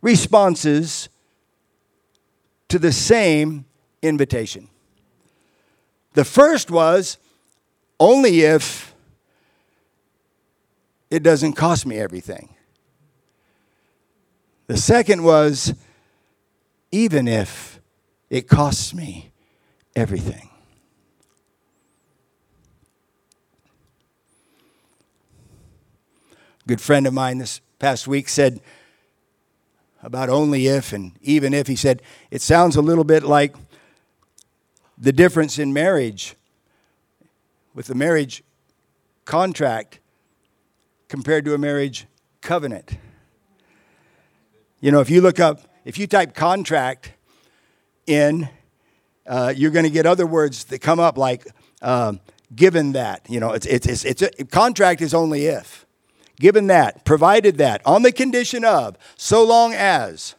responses 0.00 1.10
to 2.68 2.78
the 2.78 2.90
same 2.90 3.66
invitation. 4.00 4.66
The 6.14 6.24
first 6.24 6.70
was 6.70 7.18
only 8.00 8.40
if 8.40 8.94
it 11.10 11.22
doesn't 11.22 11.52
cost 11.52 11.84
me 11.84 11.98
everything. 11.98 12.48
The 14.68 14.78
second 14.78 15.22
was 15.22 15.74
even 16.90 17.28
if 17.28 17.78
it 18.30 18.48
costs 18.48 18.94
me 18.94 19.32
everything. 19.94 20.48
Good 26.66 26.80
friend 26.80 27.06
of 27.06 27.12
mine 27.12 27.36
this 27.36 27.60
past 27.82 28.06
week 28.06 28.28
said 28.28 28.60
about 30.04 30.28
only 30.28 30.68
if 30.68 30.92
and 30.92 31.10
even 31.20 31.52
if. 31.52 31.66
He 31.66 31.74
said, 31.74 32.00
it 32.30 32.40
sounds 32.40 32.76
a 32.76 32.80
little 32.80 33.02
bit 33.02 33.24
like 33.24 33.56
the 34.96 35.12
difference 35.12 35.58
in 35.58 35.72
marriage 35.72 36.36
with 37.74 37.86
the 37.86 37.96
marriage 37.96 38.44
contract 39.24 39.98
compared 41.08 41.44
to 41.44 41.54
a 41.54 41.58
marriage 41.58 42.06
covenant. 42.40 42.98
You 44.80 44.92
know, 44.92 45.00
if 45.00 45.10
you 45.10 45.20
look 45.20 45.40
up, 45.40 45.62
if 45.84 45.98
you 45.98 46.06
type 46.06 46.36
contract 46.36 47.10
in, 48.06 48.48
uh, 49.26 49.52
you're 49.56 49.72
going 49.72 49.86
to 49.86 49.90
get 49.90 50.06
other 50.06 50.26
words 50.26 50.66
that 50.66 50.78
come 50.78 51.00
up 51.00 51.18
like 51.18 51.48
uh, 51.82 52.12
given 52.54 52.92
that. 52.92 53.26
You 53.28 53.40
know, 53.40 53.50
it's, 53.50 53.66
it's, 53.66 53.88
it's, 53.88 54.04
it's 54.04 54.22
a, 54.22 54.44
contract 54.44 55.00
is 55.00 55.12
only 55.12 55.46
if 55.46 55.84
given 56.42 56.66
that, 56.66 57.04
provided 57.04 57.56
that, 57.58 57.80
on 57.86 58.02
the 58.02 58.10
condition 58.10 58.64
of, 58.64 58.98
so 59.16 59.44
long 59.44 59.72
as. 59.72 60.34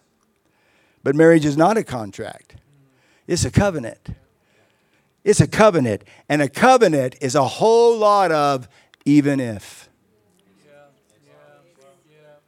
But 1.02 1.16
marriage 1.16 1.46
is 1.46 1.56
not 1.56 1.78
a 1.78 1.84
contract, 1.84 2.56
it's 3.26 3.46
a 3.46 3.52
covenant. 3.52 4.10
It's 5.24 5.40
a 5.40 5.48
covenant. 5.48 6.04
And 6.28 6.42
a 6.42 6.50
covenant 6.50 7.16
is 7.22 7.34
a 7.34 7.46
whole 7.46 7.98
lot 7.98 8.34
of 8.34 8.68
even 9.06 9.40
if. 9.40 9.88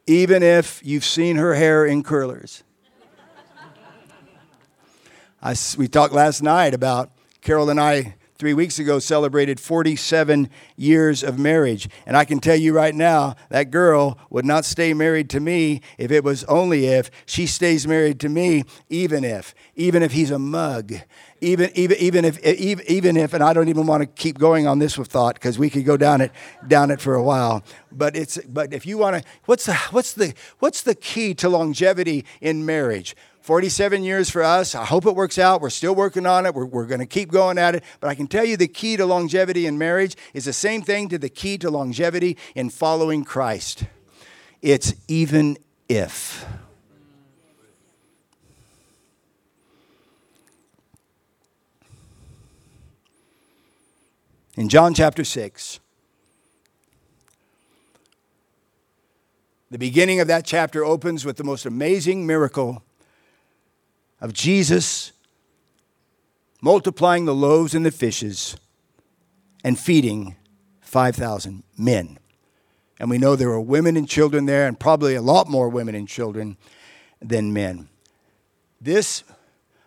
Even 0.06 0.42
if 0.42 0.82
you've 0.84 1.06
seen 1.06 1.36
her 1.36 1.54
hair 1.54 1.86
in 1.86 2.02
curlers. 2.02 2.62
I, 5.40 5.56
we 5.78 5.88
talked 5.88 6.12
last 6.12 6.42
night 6.42 6.74
about 6.74 7.12
Carol 7.40 7.70
and 7.70 7.80
I 7.80 8.16
three 8.38 8.54
weeks 8.54 8.78
ago 8.78 8.98
celebrated 8.98 9.58
47 9.58 10.50
years 10.76 11.22
of 11.22 11.38
marriage. 11.38 11.88
And 12.06 12.16
I 12.16 12.24
can 12.24 12.38
tell 12.38 12.56
you 12.56 12.72
right 12.72 12.94
now, 12.94 13.34
that 13.50 13.70
girl 13.70 14.18
would 14.30 14.44
not 14.44 14.64
stay 14.64 14.94
married 14.94 15.30
to 15.30 15.40
me 15.40 15.80
if 15.98 16.10
it 16.10 16.24
was 16.24 16.44
only 16.44 16.86
if. 16.86 17.10
She 17.26 17.46
stays 17.46 17.86
married 17.86 18.20
to 18.20 18.28
me 18.28 18.64
even 18.88 19.24
if. 19.24 19.54
Even 19.74 20.02
if 20.02 20.12
he's 20.12 20.30
a 20.30 20.38
mug. 20.38 20.92
Even, 21.40 21.70
even, 21.74 21.96
even 21.98 22.24
if 22.24 22.38
even, 22.44 22.84
even 22.88 23.16
if 23.16 23.34
and 23.34 23.42
I 23.42 23.52
don't 23.52 23.68
even 23.68 23.86
want 23.86 24.02
to 24.02 24.06
keep 24.06 24.38
going 24.38 24.66
on 24.66 24.78
this 24.78 24.96
with 24.96 25.08
thought 25.08 25.34
because 25.34 25.58
we 25.58 25.68
could 25.68 25.84
go 25.84 25.98
down 25.98 26.22
it 26.22 26.32
down 26.66 26.90
it 26.90 26.98
for 26.98 27.14
a 27.14 27.22
while 27.22 27.62
but 27.92 28.16
it's 28.16 28.38
but 28.46 28.72
if 28.72 28.86
you 28.86 28.98
want 28.98 29.16
to 29.16 29.28
what's 29.44 29.66
the 29.66 29.74
what's 29.90 30.12
the 30.14 30.34
what's 30.60 30.82
the 30.82 30.94
key 30.94 31.34
to 31.34 31.48
longevity 31.48 32.24
in 32.40 32.64
marriage 32.64 33.14
47 33.46 34.02
years 34.02 34.28
for 34.28 34.42
us. 34.42 34.74
I 34.74 34.84
hope 34.84 35.06
it 35.06 35.14
works 35.14 35.38
out. 35.38 35.60
We're 35.60 35.70
still 35.70 35.94
working 35.94 36.26
on 36.26 36.46
it. 36.46 36.52
We're, 36.52 36.66
we're 36.66 36.86
going 36.86 36.98
to 36.98 37.06
keep 37.06 37.30
going 37.30 37.58
at 37.58 37.76
it. 37.76 37.84
But 38.00 38.08
I 38.08 38.16
can 38.16 38.26
tell 38.26 38.44
you 38.44 38.56
the 38.56 38.66
key 38.66 38.96
to 38.96 39.06
longevity 39.06 39.66
in 39.66 39.78
marriage 39.78 40.16
is 40.34 40.46
the 40.46 40.52
same 40.52 40.82
thing 40.82 41.08
to 41.10 41.16
the 41.16 41.28
key 41.28 41.56
to 41.58 41.70
longevity 41.70 42.36
in 42.56 42.70
following 42.70 43.22
Christ 43.22 43.84
it's 44.62 44.94
even 45.06 45.58
if. 45.88 46.44
In 54.56 54.68
John 54.68 54.92
chapter 54.92 55.22
6, 55.22 55.78
the 59.70 59.78
beginning 59.78 60.18
of 60.18 60.26
that 60.26 60.44
chapter 60.44 60.84
opens 60.84 61.24
with 61.24 61.36
the 61.36 61.44
most 61.44 61.64
amazing 61.64 62.26
miracle 62.26 62.82
of 64.20 64.32
Jesus 64.32 65.12
multiplying 66.60 67.24
the 67.24 67.34
loaves 67.34 67.74
and 67.74 67.84
the 67.84 67.90
fishes 67.90 68.56
and 69.62 69.78
feeding 69.78 70.36
5,000 70.80 71.62
men. 71.76 72.18
And 72.98 73.10
we 73.10 73.18
know 73.18 73.36
there 73.36 73.48
were 73.48 73.60
women 73.60 73.96
and 73.96 74.08
children 74.08 74.46
there, 74.46 74.66
and 74.66 74.78
probably 74.78 75.14
a 75.14 75.22
lot 75.22 75.48
more 75.48 75.68
women 75.68 75.94
and 75.94 76.08
children 76.08 76.56
than 77.20 77.52
men. 77.52 77.88
This 78.80 79.22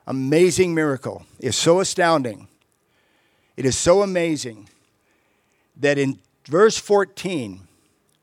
amazing 0.06 0.76
miracle 0.76 1.26
is 1.40 1.56
so 1.56 1.80
astounding. 1.80 2.48
It 3.58 3.66
is 3.66 3.78
so 3.78 4.02
amazing 4.02 4.70
that 5.78 5.98
in 5.98 6.20
verse 6.46 6.78
14, 6.78 7.62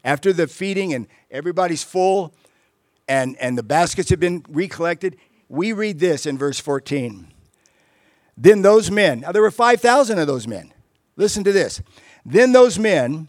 after 0.05 0.33
the 0.33 0.47
feeding 0.47 0.95
and 0.95 1.09
everybody's 1.31 1.83
full 1.83 2.33
and, 3.09 3.37
and 3.39 3.57
the 3.57 3.63
baskets 3.63 4.11
have 4.11 4.21
been 4.21 4.45
recollected, 4.49 5.17
we 5.49 5.73
read 5.73 5.99
this 5.99 6.27
in 6.27 6.39
verse 6.39 6.59
14. 6.61 7.29
Then 8.37 8.63
those 8.63 8.91
men, 8.91 9.21
now 9.21 9.33
there 9.33 9.43
were 9.43 9.51
5,000 9.51 10.19
of 10.19 10.27
those 10.27 10.47
men. 10.47 10.73
Listen 11.17 11.45
to 11.45 11.53
this. 11.53 11.81
Then 12.25 12.53
those 12.53 12.79
men, 12.79 13.29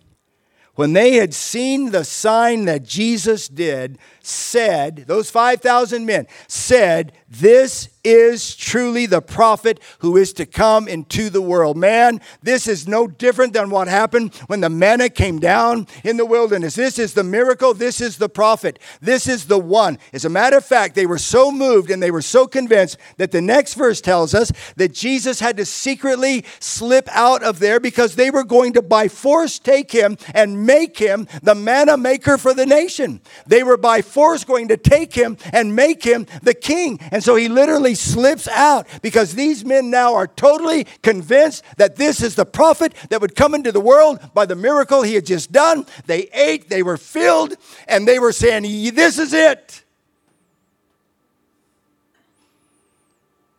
when 0.75 0.93
they 0.93 1.13
had 1.13 1.33
seen 1.33 1.91
the 1.91 2.03
sign 2.03 2.65
that 2.65 2.83
Jesus 2.83 3.47
did, 3.47 3.97
said, 4.27 5.05
those 5.07 5.31
5,000 5.31 6.05
men 6.05 6.27
said, 6.47 7.13
This 7.29 7.89
is 8.03 8.55
truly 8.55 9.05
the 9.05 9.21
prophet 9.21 9.81
who 9.99 10.15
is 10.15 10.31
to 10.31 10.45
come 10.45 10.87
into 10.87 11.29
the 11.29 11.41
world. 11.41 11.75
Man, 11.75 12.21
this 12.41 12.67
is 12.67 12.87
no 12.87 13.05
different 13.05 13.51
than 13.51 13.69
what 13.69 13.89
happened 13.89 14.33
when 14.47 14.61
the 14.61 14.69
manna 14.69 15.09
came 15.09 15.39
down 15.39 15.87
in 16.05 16.15
the 16.15 16.25
wilderness. 16.25 16.75
This 16.75 16.99
is 16.99 17.13
the 17.13 17.23
miracle. 17.23 17.73
This 17.73 17.99
is 17.99 18.17
the 18.17 18.29
prophet. 18.29 18.79
This 19.01 19.27
is 19.27 19.47
the 19.47 19.59
one. 19.59 19.99
As 20.13 20.23
a 20.23 20.29
matter 20.29 20.57
of 20.57 20.65
fact, 20.65 20.95
they 20.95 21.05
were 21.05 21.17
so 21.17 21.51
moved 21.51 21.91
and 21.91 22.01
they 22.01 22.11
were 22.11 22.21
so 22.21 22.47
convinced 22.47 22.97
that 23.17 23.31
the 23.31 23.41
next 23.41 23.73
verse 23.73 23.99
tells 23.99 24.33
us 24.33 24.53
that 24.77 24.93
Jesus 24.93 25.41
had 25.41 25.57
to 25.57 25.65
secretly 25.65 26.45
slip 26.59 27.09
out 27.11 27.43
of 27.43 27.59
there 27.59 27.79
because 27.79 28.15
they 28.15 28.31
were 28.31 28.45
going 28.45 28.73
to 28.73 28.81
by 28.81 29.09
force 29.09 29.59
take 29.59 29.91
him 29.91 30.17
and 30.33 30.65
make 30.65 30.97
him 30.97 31.27
the 31.43 31.55
manna 31.55 31.97
maker 31.97 32.37
for 32.37 32.53
the 32.53 32.65
nation. 32.65 33.19
They 33.45 33.63
were 33.63 33.77
by 33.77 34.01
force 34.01 34.16
going 34.17 34.67
to 34.69 34.77
take 34.77 35.13
him 35.13 35.37
and 35.53 35.75
make 35.75 36.03
him 36.03 36.27
the 36.41 36.53
king. 36.53 36.99
And 37.11 37.23
so 37.23 37.35
he 37.35 37.47
literally 37.47 37.95
slips 37.95 38.47
out 38.47 38.87
because 39.01 39.35
these 39.35 39.63
men 39.63 39.89
now 39.89 40.15
are 40.15 40.27
totally 40.27 40.85
convinced 41.03 41.63
that 41.77 41.95
this 41.95 42.21
is 42.21 42.35
the 42.35 42.45
prophet 42.45 42.93
that 43.09 43.21
would 43.21 43.35
come 43.35 43.53
into 43.55 43.71
the 43.71 43.79
world 43.79 44.19
by 44.33 44.45
the 44.45 44.55
miracle 44.55 45.03
he 45.03 45.15
had 45.15 45.25
just 45.25 45.51
done. 45.51 45.85
They 46.05 46.29
ate, 46.33 46.69
they 46.69 46.83
were 46.83 46.97
filled, 46.97 47.55
and 47.87 48.07
they 48.07 48.19
were 48.19 48.31
saying, 48.31 48.63
This 48.95 49.17
is 49.19 49.33
it. 49.33 49.83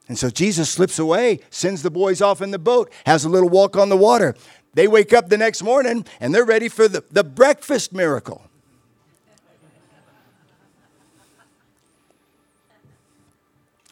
And 0.08 0.18
so 0.18 0.30
Jesus 0.30 0.70
slips 0.70 0.98
away, 0.98 1.40
sends 1.50 1.82
the 1.82 1.90
boys 1.90 2.22
off 2.22 2.40
in 2.40 2.50
the 2.50 2.58
boat, 2.58 2.90
has 3.04 3.24
a 3.24 3.28
little 3.28 3.50
walk 3.50 3.76
on 3.76 3.90
the 3.90 3.96
water. 3.96 4.34
They 4.72 4.88
wake 4.88 5.12
up 5.12 5.28
the 5.28 5.36
next 5.36 5.62
morning 5.62 6.06
and 6.20 6.34
they're 6.34 6.44
ready 6.44 6.68
for 6.68 6.88
the, 6.88 7.04
the 7.10 7.24
breakfast 7.24 7.92
miracle. 7.92 8.42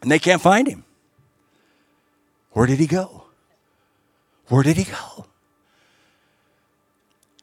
And 0.07 0.13
they 0.13 0.21
can't 0.21 0.41
find 0.41 0.69
him. 0.69 0.85
Where 2.53 2.65
did 2.69 2.79
he 2.79 2.87
go? 2.87 3.25
Where 4.47 4.63
did 4.63 4.77
he 4.77 4.85
go? 4.85 5.27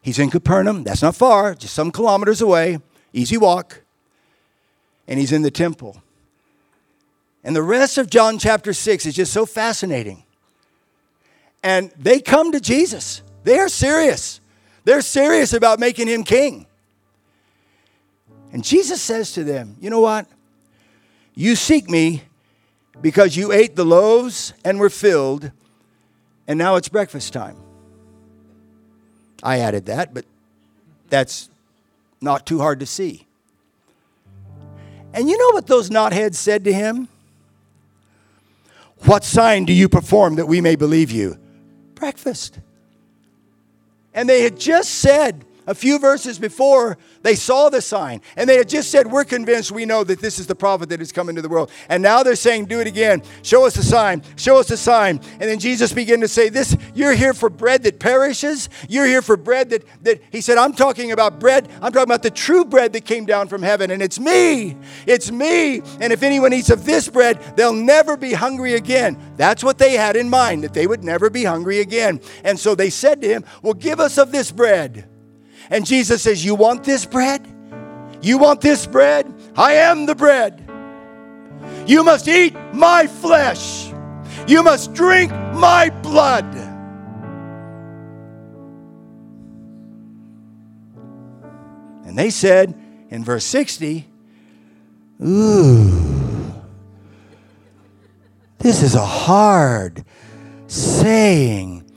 He's 0.02 0.18
in 0.18 0.30
Capernaum. 0.30 0.86
That's 0.86 1.02
not 1.02 1.14
far, 1.14 1.56
just 1.56 1.74
some 1.74 1.92
kilometers 1.92 2.40
away. 2.40 2.80
Easy 3.12 3.36
walk. 3.36 3.84
And 5.10 5.20
he's 5.20 5.34
in 5.34 5.42
the 5.42 5.52
temple. 5.52 6.02
And 7.44 7.54
the 7.54 7.62
rest 7.62 7.98
of 7.98 8.10
John 8.10 8.38
chapter 8.38 8.72
6 8.72 9.08
is 9.08 9.14
just 9.14 9.34
so 9.34 9.46
fascinating. 9.46 10.24
And 11.64 11.92
they 12.00 12.22
come 12.22 12.54
to 12.54 12.62
Jesus. 12.62 13.24
They 13.44 13.60
are 13.60 13.68
serious. 13.68 14.40
They're 14.86 15.02
serious 15.02 15.52
about 15.52 15.82
making 15.82 16.08
him 16.08 16.24
king. 16.24 16.66
And 18.54 18.64
Jesus 18.64 19.02
says 19.02 19.34
to 19.34 19.44
them, 19.44 19.76
You 19.82 19.90
know 19.90 20.00
what? 20.00 20.28
You 21.36 21.58
seek 21.58 21.90
me 21.90 22.24
because 23.02 23.36
you 23.36 23.52
ate 23.52 23.76
the 23.76 23.86
loaves 23.86 24.54
and 24.64 24.80
were 24.80 24.90
filled, 24.90 25.52
and 26.48 26.58
now 26.58 26.76
it's 26.76 26.90
breakfast 26.90 27.34
time. 27.34 27.58
I 29.42 29.60
added 29.60 29.88
that, 29.88 30.14
but 30.14 30.26
that's 31.10 31.50
not 32.22 32.46
too 32.46 32.60
hard 32.60 32.80
to 32.80 32.86
see. 32.86 33.28
And 35.14 35.30
you 35.30 35.38
know 35.38 35.52
what 35.54 35.68
those 35.68 35.90
knotheads 35.90 36.36
said 36.36 36.64
to 36.64 36.74
him? 36.74 37.08
What 39.06 39.24
sign 39.24 39.66
do 39.66 39.74
you 39.74 39.90
perform 39.90 40.36
that 40.36 40.48
we 40.48 40.62
may 40.62 40.76
believe 40.76 41.12
you? 41.12 41.38
Breakfast. 41.94 42.60
And 44.14 44.30
they 44.30 44.44
had 44.44 44.58
just 44.58 44.90
said, 44.90 45.46
a 45.68 45.76
few 45.76 46.00
verses 46.00 46.40
before, 46.40 46.98
they 47.22 47.36
saw 47.36 47.70
the 47.70 47.82
sign 47.82 48.22
and 48.36 48.50
they 48.50 48.58
had 48.58 48.70
just 48.70 48.92
said, 48.92 49.08
We're 49.08 49.24
convinced 49.24 49.72
we 49.72 49.86
know 49.86 50.04
that 50.04 50.20
this 50.20 50.40
is 50.40 50.48
the 50.48 50.56
prophet 50.56 50.90
that 50.90 51.02
is 51.02 51.12
coming 51.12 51.36
to 51.36 51.42
the 51.42 51.50
world. 51.50 51.72
And 51.90 52.04
now 52.04 52.24
they're 52.24 52.36
saying, 52.36 52.66
Do 52.66 52.80
it 52.80 52.88
again. 52.88 53.24
Show 53.42 53.66
us 53.66 53.76
the 53.76 53.84
sign. 53.84 54.24
Show 54.36 54.58
us 54.58 54.68
the 54.68 54.78
sign. 54.78 55.22
And 55.40 55.50
then 55.50 55.60
Jesus 55.60 55.94
began 55.94 56.22
to 56.22 56.28
say, 56.28 56.50
This, 56.50 56.76
you're 56.94 57.14
here 57.14 57.34
for 57.34 57.50
bread 57.50 57.84
that 57.84 58.00
perishes. 58.00 58.70
You're 58.90 59.06
here 59.06 59.22
for 59.22 59.38
bread 59.38 59.70
that, 59.70 59.84
that 60.04 60.22
he 60.32 60.42
said, 60.42 60.58
I'm 60.58 60.74
talking 60.74 61.12
about 61.12 61.40
bread. 61.40 61.70
I'm 61.82 61.92
talking 61.92 62.04
about 62.04 62.24
the 62.24 62.32
true 62.32 62.66
bread 62.66 62.94
that 62.94 63.06
came 63.06 63.26
down 63.26 63.48
from 63.48 63.62
heaven. 63.62 63.92
And 63.92 64.02
it's 64.02 64.20
me. 64.20 64.78
It's 65.08 65.32
me. 65.32 65.82
And 66.00 66.12
if 66.12 66.24
anyone 66.24 66.54
eats 66.54 66.70
of 66.70 66.86
this 66.86 67.08
bread, 67.08 67.42
they'll 67.56 67.74
never 67.74 68.18
be 68.18 68.34
hungry 68.34 68.74
again. 68.74 69.18
That's 69.38 69.64
what 69.64 69.78
they 69.78 69.94
had 69.94 70.16
in 70.16 70.30
mind, 70.30 70.64
that 70.64 70.74
they 70.74 70.88
would 70.88 71.04
never 71.04 71.30
be 71.30 71.44
hungry 71.44 71.80
again. 71.80 72.20
And 72.44 72.60
so 72.60 72.76
they 72.76 72.90
said 72.90 73.22
to 73.22 73.28
him, 73.28 73.46
Well, 73.62 73.74
give 73.74 74.00
us 74.00 74.18
of 74.18 74.32
this 74.32 74.52
bread. 74.52 75.08
And 75.70 75.86
Jesus 75.86 76.22
says, 76.22 76.44
You 76.44 76.56
want 76.56 76.84
this 76.84 77.06
bread? 77.06 77.48
You 78.22 78.38
want 78.38 78.62
this 78.62 78.88
bread? 78.88 79.34
I 79.56 79.74
am 79.74 80.06
the 80.06 80.16
bread. 80.16 80.60
You 81.86 82.04
must 82.04 82.28
eat 82.28 82.56
my 82.74 83.08
flesh. 83.08 83.92
You 84.48 84.64
must 84.64 84.94
drink 84.94 85.32
my 85.32 85.90
blood. 86.02 86.46
And 92.06 92.18
they 92.18 92.30
said 92.30 92.76
in 93.10 93.24
verse 93.24 93.46
60, 93.46 94.08
Ooh, 95.26 96.54
this 98.60 98.84
is 98.84 98.96
a 98.96 99.06
hard 99.06 100.06
saying. 100.68 101.90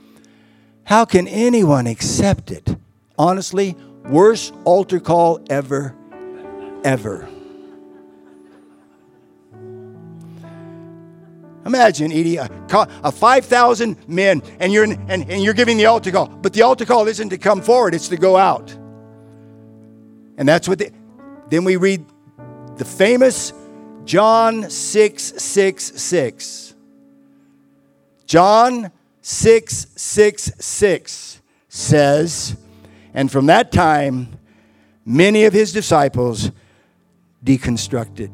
How 0.83 1.05
can 1.05 1.27
anyone 1.27 1.87
accept 1.87 2.51
it? 2.51 2.75
Honestly, 3.17 3.75
worst 4.05 4.53
altar 4.63 4.99
call 4.99 5.41
ever, 5.49 5.95
ever. 6.83 7.27
Imagine, 11.65 12.13
Edie, 12.13 12.37
a, 12.37 12.49
a 13.03 13.11
5,000 13.11 14.07
men, 14.07 14.41
and 14.59 14.71
you're, 14.71 14.85
and, 14.85 15.09
and 15.09 15.43
you're 15.43 15.53
giving 15.53 15.75
the 15.75 15.85
altar 15.85 16.11
call. 16.11 16.27
But 16.27 16.53
the 16.53 16.61
altar 16.61 16.85
call 16.85 17.07
isn't 17.07 17.29
to 17.29 17.37
come 17.37 17.61
forward, 17.61 17.93
it's 17.93 18.07
to 18.07 18.17
go 18.17 18.37
out. 18.37 18.71
And 20.37 20.47
that's 20.47 20.69
what 20.69 20.81
then 21.49 21.63
we 21.63 21.75
read 21.75 22.05
the 22.77 22.85
famous 22.85 23.51
John 24.05 24.69
6 24.69 25.23
6 25.23 25.83
6. 25.83 26.75
John 28.25 28.91
6 29.21 29.87
6 29.95 30.51
6 30.57 31.41
says, 31.67 32.57
and 33.17 33.31
from 33.31 33.47
that 33.47 33.71
time, 33.71 34.37
many 35.03 35.45
of 35.45 35.53
his 35.53 35.73
disciples 35.73 36.51
deconstructed. 37.43 38.29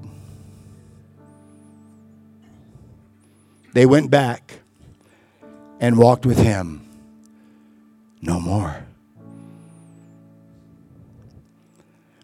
They 3.71 3.85
went 3.85 4.11
back 4.11 4.59
and 5.79 5.97
walked 5.97 6.25
with 6.25 6.37
him 6.37 6.85
no 8.21 8.41
more. 8.41 8.85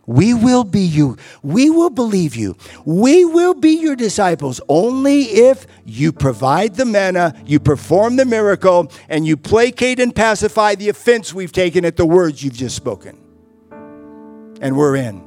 We 0.09 0.33
will 0.33 0.63
be 0.63 0.81
you. 0.81 1.17
We 1.43 1.69
will 1.69 1.91
believe 1.91 2.35
you. 2.35 2.57
We 2.83 3.25
will 3.25 3.53
be 3.53 3.73
your 3.73 3.95
disciples 3.95 4.59
only 4.67 5.21
if 5.21 5.67
you 5.85 6.11
provide 6.11 6.73
the 6.73 6.85
manna, 6.85 7.39
you 7.45 7.59
perform 7.59 8.15
the 8.15 8.25
miracle, 8.25 8.91
and 9.07 9.27
you 9.27 9.37
placate 9.37 9.99
and 9.99 10.15
pacify 10.15 10.73
the 10.73 10.89
offense 10.89 11.31
we've 11.31 11.51
taken 11.51 11.85
at 11.85 11.95
the 11.95 12.07
words 12.07 12.43
you've 12.43 12.55
just 12.55 12.75
spoken. 12.75 13.19
And 14.61 14.75
we're 14.75 14.95
in. 14.95 15.23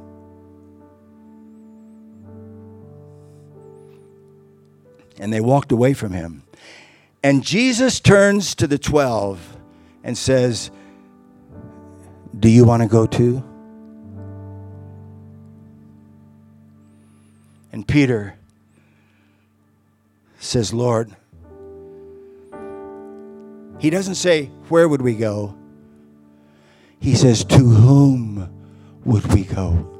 And 5.20 5.32
they 5.32 5.40
walked 5.40 5.70
away 5.70 5.94
from 5.94 6.10
him. 6.10 6.42
And 7.22 7.44
Jesus 7.44 8.00
turns 8.00 8.56
to 8.56 8.66
the 8.66 8.78
12 8.78 9.58
and 10.02 10.18
says, 10.18 10.72
Do 12.36 12.48
you 12.48 12.64
want 12.64 12.82
to 12.82 12.88
go 12.88 13.06
too? 13.06 13.44
And 17.72 17.88
Peter 17.88 18.36
says, 20.38 20.72
Lord, 20.74 21.10
he 23.78 23.90
doesn't 23.90 24.16
say, 24.16 24.46
Where 24.68 24.88
would 24.88 25.02
we 25.02 25.16
go? 25.16 25.56
He 27.00 27.14
says, 27.14 27.44
To 27.44 27.58
whom 27.58 28.48
would 29.04 29.26
we 29.32 29.44
go? 29.44 29.91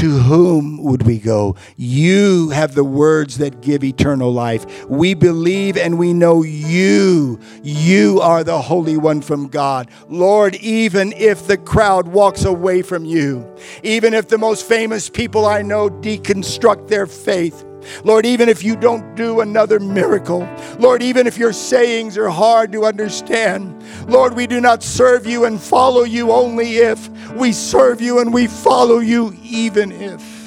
To 0.00 0.18
whom 0.18 0.82
would 0.82 1.02
we 1.02 1.18
go? 1.18 1.54
You 1.76 2.48
have 2.48 2.74
the 2.74 2.84
words 2.84 3.36
that 3.36 3.60
give 3.60 3.84
eternal 3.84 4.32
life. 4.32 4.88
We 4.88 5.12
believe 5.12 5.76
and 5.76 5.98
we 5.98 6.14
know 6.14 6.42
you. 6.42 7.38
You 7.62 8.18
are 8.22 8.42
the 8.42 8.62
Holy 8.62 8.96
One 8.96 9.20
from 9.20 9.48
God. 9.48 9.90
Lord, 10.08 10.54
even 10.54 11.12
if 11.12 11.46
the 11.46 11.58
crowd 11.58 12.08
walks 12.08 12.46
away 12.46 12.80
from 12.80 13.04
you, 13.04 13.46
even 13.82 14.14
if 14.14 14.28
the 14.28 14.38
most 14.38 14.66
famous 14.66 15.10
people 15.10 15.44
I 15.44 15.60
know 15.60 15.90
deconstruct 15.90 16.88
their 16.88 17.06
faith, 17.06 17.66
Lord, 18.04 18.26
even 18.26 18.48
if 18.48 18.62
you 18.62 18.76
don't 18.76 19.14
do 19.14 19.40
another 19.40 19.80
miracle, 19.80 20.48
Lord, 20.78 21.02
even 21.02 21.26
if 21.26 21.38
your 21.38 21.52
sayings 21.52 22.16
are 22.18 22.28
hard 22.28 22.72
to 22.72 22.84
understand, 22.84 23.82
Lord, 24.08 24.34
we 24.34 24.46
do 24.46 24.60
not 24.60 24.82
serve 24.82 25.26
you 25.26 25.44
and 25.44 25.60
follow 25.60 26.02
you 26.02 26.30
only 26.32 26.76
if 26.76 27.08
we 27.32 27.52
serve 27.52 28.00
you 28.00 28.20
and 28.20 28.32
we 28.32 28.46
follow 28.46 28.98
you, 28.98 29.36
even 29.42 29.92
if. 29.92 30.40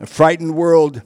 A 0.00 0.06
frightened 0.06 0.54
world 0.54 1.02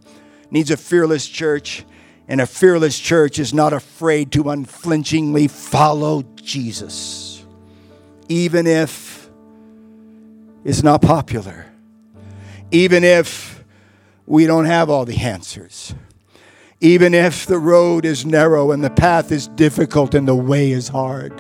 needs 0.51 0.71
a 0.71 0.77
fearless 0.77 1.27
church, 1.27 1.85
and 2.27 2.41
a 2.41 2.47
fearless 2.47 2.99
church 2.99 3.39
is 3.39 3.55
not 3.55 3.73
afraid 3.73 4.33
to 4.33 4.51
unflinchingly 4.51 5.49
follow 5.49 6.25
Jesus, 6.37 7.45
even 8.29 8.67
if 8.67 9.18
is 10.69 10.85
not 10.85 11.01
popular, 11.01 11.65
even 12.71 13.03
if 13.03 13.65
we 14.27 14.45
don't 14.45 14.67
have 14.67 14.91
all 14.91 15.07
the 15.07 15.17
answers, 15.17 15.95
even 16.79 17.15
if 17.15 17.47
the 17.47 17.59
road 17.59 18.05
is 18.05 18.27
narrow 18.27 18.71
and 18.71 18.85
the 18.85 18.91
path 18.91 19.33
is 19.33 19.49
difficult 19.49 20.15
and 20.15 20.29
the 20.29 20.37
way 20.37 20.71
is 20.71 20.89
hard. 20.89 21.33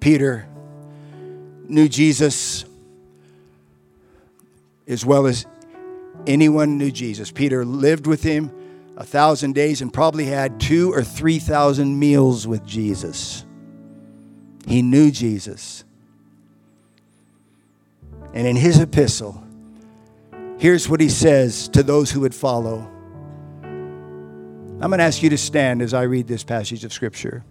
Peter 0.00 0.48
knew 1.68 1.86
Jesus 1.86 2.64
as 4.88 5.04
well 5.04 5.26
as 5.26 5.44
anyone 6.26 6.78
knew 6.78 6.90
Jesus. 6.90 7.30
Peter 7.30 7.62
lived 7.62 8.06
with 8.06 8.22
him 8.22 8.50
a 8.96 9.04
thousand 9.04 9.54
days 9.54 9.82
and 9.82 9.92
probably 9.92 10.24
had 10.24 10.58
two 10.58 10.92
or 10.92 11.04
three 11.04 11.38
thousand 11.38 11.98
meals 11.98 12.46
with 12.46 12.64
Jesus. 12.64 13.44
He 14.66 14.82
knew 14.82 15.10
Jesus. 15.10 15.84
And 18.32 18.46
in 18.46 18.56
his 18.56 18.80
epistle, 18.80 19.42
here's 20.58 20.88
what 20.88 21.00
he 21.00 21.08
says 21.08 21.68
to 21.68 21.82
those 21.82 22.10
who 22.10 22.20
would 22.20 22.34
follow. 22.34 22.90
I'm 23.62 24.90
going 24.90 24.98
to 24.98 25.04
ask 25.04 25.22
you 25.22 25.30
to 25.30 25.38
stand 25.38 25.80
as 25.80 25.94
I 25.94 26.02
read 26.02 26.26
this 26.26 26.44
passage 26.44 26.84
of 26.84 26.92
scripture. 26.92 27.44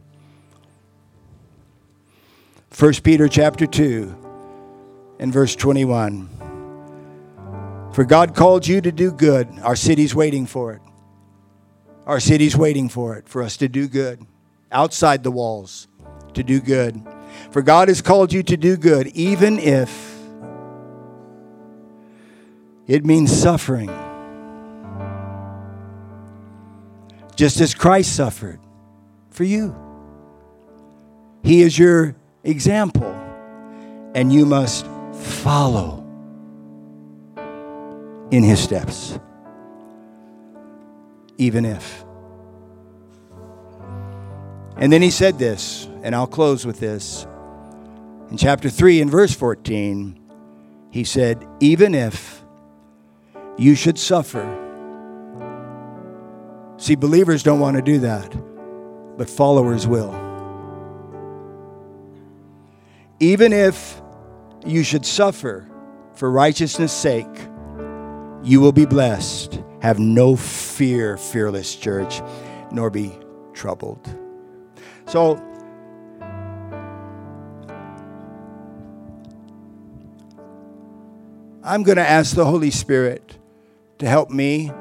1 2.77 2.93
Peter 3.03 3.27
chapter 3.27 3.65
2 3.65 5.15
and 5.19 5.33
verse 5.33 5.55
21. 5.55 6.29
For 7.93 8.03
God 8.03 8.35
called 8.35 8.67
you 8.67 8.81
to 8.81 8.91
do 8.91 9.11
good. 9.11 9.47
Our 9.63 9.75
city's 9.75 10.13
waiting 10.13 10.45
for 10.45 10.73
it. 10.73 10.81
Our 12.05 12.19
city's 12.19 12.55
waiting 12.55 12.87
for 12.87 13.15
it, 13.17 13.27
for 13.27 13.41
us 13.41 13.57
to 13.57 13.67
do 13.67 13.87
good, 13.87 14.25
outside 14.71 15.23
the 15.23 15.31
walls, 15.31 15.87
to 16.33 16.43
do 16.43 16.59
good. 16.61 17.01
For 17.49 17.63
God 17.63 17.87
has 17.87 18.01
called 18.01 18.31
you 18.31 18.43
to 18.43 18.57
do 18.57 18.77
good, 18.77 19.07
even 19.07 19.57
if 19.57 20.15
it 22.85 23.03
means 23.03 23.31
suffering. 23.31 23.89
Just 27.35 27.59
as 27.59 27.73
Christ 27.73 28.15
suffered 28.15 28.59
for 29.31 29.43
you. 29.43 29.75
He 31.43 31.61
is 31.61 31.77
your 31.77 32.15
example, 32.43 33.11
and 34.13 34.31
you 34.31 34.45
must 34.45 34.85
follow 35.13 36.03
in 38.31 38.43
his 38.43 38.59
steps 38.59 39.19
even 41.37 41.65
if. 41.65 42.05
And 44.77 44.91
then 44.91 45.01
he 45.01 45.09
said 45.09 45.39
this, 45.39 45.87
and 46.03 46.13
I'll 46.13 46.27
close 46.27 46.65
with 46.65 46.79
this. 46.79 47.25
In 48.29 48.37
chapter 48.37 48.69
3 48.69 49.01
in 49.01 49.09
verse 49.09 49.33
14, 49.33 50.19
he 50.91 51.03
said, 51.03 51.47
Even 51.59 51.95
if 51.95 52.43
you 53.57 53.75
should 53.75 53.97
suffer. 53.97 54.43
See, 56.77 56.95
believers 56.95 57.43
don't 57.43 57.59
want 57.59 57.77
to 57.77 57.81
do 57.81 57.99
that, 57.99 58.35
but 59.17 59.29
followers 59.29 59.87
will. 59.87 60.13
Even 63.19 63.53
if 63.53 64.01
you 64.65 64.83
should 64.83 65.05
suffer 65.05 65.69
for 66.15 66.29
righteousness' 66.29 66.91
sake, 66.91 67.47
you 68.43 68.59
will 68.59 68.73
be 68.73 68.85
blessed. 68.85 69.61
Have 69.85 69.99
no 69.99 70.35
fear, 70.35 71.15
fearless 71.15 71.75
church, 71.75 72.19
nor 72.71 72.89
be 72.89 73.11
troubled. 73.53 74.03
So, 75.05 75.35
I'm 81.63 81.83
going 81.83 81.97
to 81.97 82.01
ask 82.01 82.35
the 82.35 82.45
Holy 82.45 82.71
Spirit 82.71 83.37
to 83.99 84.07
help 84.07 84.31
me 84.31 84.71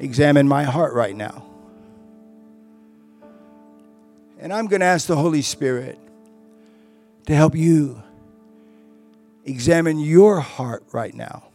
examine 0.00 0.48
my 0.48 0.64
heart 0.64 0.94
right 0.94 1.14
now. 1.14 1.44
And 4.40 4.52
I'm 4.52 4.66
going 4.66 4.80
to 4.80 4.86
ask 4.86 5.06
the 5.06 5.14
Holy 5.14 5.42
Spirit 5.42 5.96
to 7.26 7.36
help 7.36 7.54
you 7.54 8.02
examine 9.44 10.00
your 10.00 10.40
heart 10.40 10.82
right 10.90 11.14
now. 11.14 11.51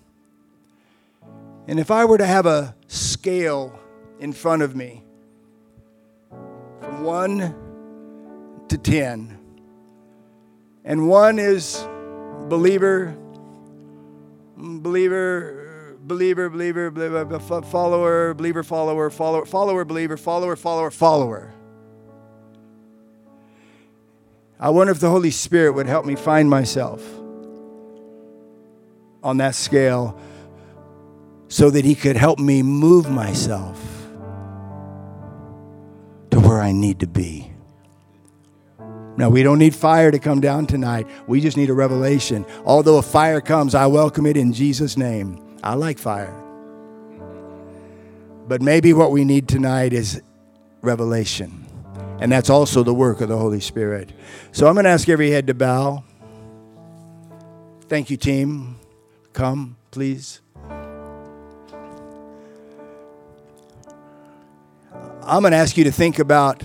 And 1.67 1.79
if 1.81 1.91
I 1.91 2.05
were 2.05 2.17
to 2.17 2.25
have 2.25 2.45
a 2.45 2.73
scale 2.87 3.77
in 4.19 4.31
front 4.31 4.61
of 4.61 4.73
me 4.73 5.03
from 6.79 7.03
one 7.03 7.55
to 8.69 8.77
10, 8.77 9.37
and 10.85 11.09
one 11.09 11.39
is 11.39 11.85
believer, 12.47 13.13
believer, 14.55 15.97
believer, 15.99 16.49
believer, 16.49 16.89
believer, 16.89 17.39
follower, 17.63 18.33
believer, 18.33 18.63
follower, 18.63 19.09
follower, 19.09 19.45
follower, 19.45 19.83
believer, 19.83 20.15
follower, 20.15 20.55
follower, 20.55 20.89
follower. 20.89 21.53
I 24.57 24.69
wonder 24.69 24.91
if 24.91 25.01
the 25.01 25.09
Holy 25.09 25.31
Spirit 25.31 25.73
would 25.73 25.87
help 25.87 26.05
me 26.05 26.15
find 26.15 26.49
myself 26.49 27.03
on 29.21 29.37
that 29.37 29.53
scale 29.53 30.17
so 31.47 31.69
that 31.69 31.85
He 31.85 31.95
could 31.95 32.15
help 32.15 32.39
me 32.39 32.61
move 32.63 33.09
myself 33.09 33.79
to 36.31 36.39
where 36.39 36.61
I 36.61 36.71
need 36.71 36.99
to 36.99 37.07
be. 37.07 37.51
Now, 39.17 39.29
we 39.29 39.41
don't 39.41 39.57
need 39.57 39.73
fire 39.73 40.11
to 40.11 40.19
come 40.19 40.41
down 40.41 40.67
tonight. 40.67 41.07
We 41.25 41.41
just 41.41 41.57
need 41.57 41.71
a 41.71 41.73
revelation. 41.73 42.45
Although 42.65 42.97
a 42.97 43.01
fire 43.01 43.41
comes, 43.41 43.73
I 43.73 43.87
welcome 43.87 44.27
it 44.27 44.37
in 44.37 44.53
Jesus' 44.53 44.95
name. 44.95 45.57
I 45.63 45.73
like 45.73 45.97
fire. 45.97 46.33
But 48.47 48.61
maybe 48.61 48.93
what 48.93 49.11
we 49.11 49.25
need 49.25 49.47
tonight 49.47 49.91
is 49.91 50.21
revelation. 50.81 51.65
And 52.19 52.31
that's 52.31 52.49
also 52.49 52.83
the 52.83 52.93
work 52.93 53.19
of 53.21 53.29
the 53.29 53.37
Holy 53.37 53.59
Spirit. 53.59 54.11
So 54.51 54.67
I'm 54.67 54.75
going 54.75 54.85
to 54.85 54.91
ask 54.91 55.09
every 55.09 55.31
head 55.31 55.47
to 55.47 55.55
bow. 55.55 56.03
Thank 57.87 58.09
you, 58.09 58.17
team. 58.17 58.77
Come, 59.33 59.77
please. 59.91 60.41
I'm 65.27 65.41
going 65.41 65.51
to 65.51 65.57
ask 65.57 65.75
you 65.75 65.83
to 65.83 65.91
think 65.91 66.19
about 66.19 66.63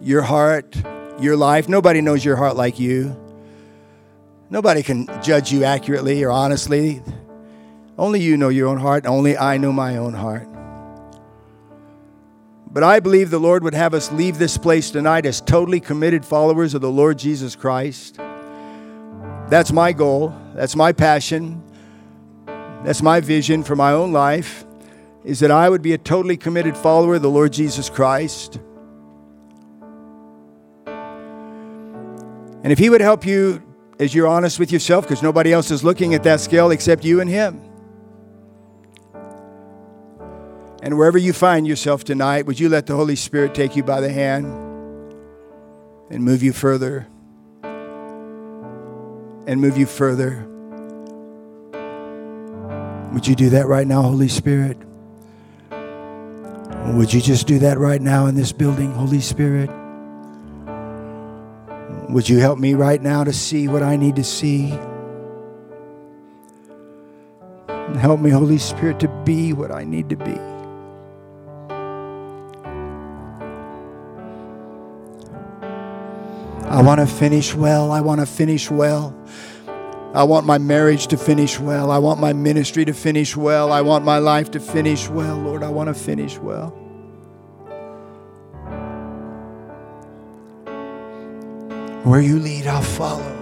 your 0.00 0.22
heart, 0.22 0.80
your 1.18 1.36
life. 1.36 1.68
Nobody 1.68 2.00
knows 2.00 2.24
your 2.24 2.36
heart 2.36 2.54
like 2.54 2.78
you. 2.78 3.16
Nobody 4.48 4.84
can 4.84 5.08
judge 5.20 5.50
you 5.50 5.64
accurately 5.64 6.22
or 6.22 6.30
honestly. 6.30 7.02
Only 7.98 8.20
you 8.20 8.36
know 8.36 8.48
your 8.48 8.68
own 8.68 8.78
heart. 8.78 9.06
Only 9.06 9.36
I 9.36 9.56
know 9.56 9.72
my 9.72 9.96
own 9.96 10.14
heart. 10.14 10.46
But 12.70 12.84
I 12.84 13.00
believe 13.00 13.30
the 13.30 13.40
Lord 13.40 13.64
would 13.64 13.74
have 13.74 13.92
us 13.92 14.12
leave 14.12 14.38
this 14.38 14.56
place 14.56 14.92
tonight 14.92 15.26
as 15.26 15.40
totally 15.40 15.80
committed 15.80 16.24
followers 16.24 16.74
of 16.74 16.82
the 16.82 16.90
Lord 16.92 17.18
Jesus 17.18 17.56
Christ. 17.56 18.18
That's 19.48 19.72
my 19.72 19.92
goal. 19.92 20.32
That's 20.54 20.76
my 20.76 20.92
passion. 20.92 21.60
That's 22.84 23.02
my 23.02 23.18
vision 23.18 23.64
for 23.64 23.74
my 23.74 23.90
own 23.90 24.12
life 24.12 24.64
is 25.24 25.40
that 25.40 25.50
I 25.50 25.68
would 25.68 25.82
be 25.82 25.92
a 25.92 25.98
totally 25.98 26.36
committed 26.36 26.76
follower 26.76 27.16
of 27.16 27.22
the 27.22 27.30
Lord 27.30 27.52
Jesus 27.52 27.90
Christ. 27.90 28.58
And 32.62 32.72
if 32.72 32.78
He 32.78 32.90
would 32.90 33.00
help 33.00 33.26
you 33.26 33.62
as 33.98 34.14
you're 34.14 34.26
honest 34.26 34.58
with 34.58 34.72
yourself, 34.72 35.04
because 35.04 35.22
nobody 35.22 35.52
else 35.52 35.70
is 35.70 35.84
looking 35.84 36.14
at 36.14 36.22
that 36.22 36.40
scale 36.40 36.70
except 36.70 37.04
you 37.04 37.20
and 37.20 37.28
Him. 37.28 37.60
And 40.82 40.96
wherever 40.96 41.18
you 41.18 41.34
find 41.34 41.66
yourself 41.66 42.04
tonight, 42.04 42.46
would 42.46 42.58
you 42.58 42.70
let 42.70 42.86
the 42.86 42.96
Holy 42.96 43.16
Spirit 43.16 43.54
take 43.54 43.76
you 43.76 43.82
by 43.82 44.00
the 44.00 44.10
hand 44.10 44.46
and 46.10 46.24
move 46.24 46.42
you 46.42 46.54
further? 46.54 47.06
And 49.46 49.60
move 49.60 49.76
you 49.76 49.84
further. 49.84 50.46
Would 53.12 53.26
you 53.26 53.34
do 53.34 53.50
that 53.50 53.66
right 53.66 53.86
now, 53.86 54.00
Holy 54.02 54.28
Spirit? 54.28 54.78
Would 56.86 57.12
you 57.12 57.20
just 57.20 57.46
do 57.46 57.58
that 57.60 57.78
right 57.78 58.02
now 58.02 58.26
in 58.26 58.34
this 58.34 58.52
building, 58.52 58.92
Holy 58.92 59.20
Spirit? 59.20 59.70
Would 62.10 62.28
you 62.28 62.38
help 62.38 62.58
me 62.58 62.74
right 62.74 63.00
now 63.00 63.22
to 63.22 63.32
see 63.32 63.68
what 63.68 63.82
I 63.82 63.96
need 63.96 64.16
to 64.16 64.24
see? 64.24 64.72
And 67.68 67.96
help 67.96 68.20
me, 68.20 68.30
Holy 68.30 68.58
Spirit, 68.58 68.98
to 69.00 69.08
be 69.24 69.52
what 69.52 69.70
I 69.70 69.84
need 69.84 70.08
to 70.10 70.16
be. 70.16 70.36
I 76.70 76.82
want 76.82 77.00
to 77.00 77.06
finish 77.06 77.54
well. 77.54 77.92
I 77.92 78.00
want 78.00 78.20
to 78.20 78.26
finish 78.26 78.70
well. 78.70 79.14
I 80.12 80.24
want 80.24 80.44
my 80.44 80.58
marriage 80.58 81.06
to 81.08 81.16
finish 81.16 81.60
well. 81.60 81.92
I 81.92 81.98
want 81.98 82.18
my 82.18 82.32
ministry 82.32 82.84
to 82.84 82.92
finish 82.92 83.36
well. 83.36 83.70
I 83.70 83.80
want 83.80 84.04
my 84.04 84.18
life 84.18 84.50
to 84.52 84.60
finish 84.60 85.08
well. 85.08 85.36
Lord, 85.36 85.62
I 85.62 85.68
want 85.68 85.86
to 85.86 85.94
finish 85.94 86.36
well. 86.36 86.70
Where 92.02 92.20
you 92.20 92.40
lead, 92.40 92.66
I'll 92.66 92.82
follow. 92.82 93.36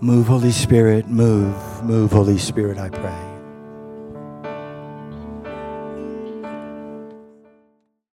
Move, 0.00 0.28
Holy 0.28 0.52
Spirit, 0.52 1.08
move, 1.08 1.84
move, 1.84 2.12
Holy 2.12 2.38
Spirit, 2.38 2.78
I 2.78 2.88
pray. 2.88 3.27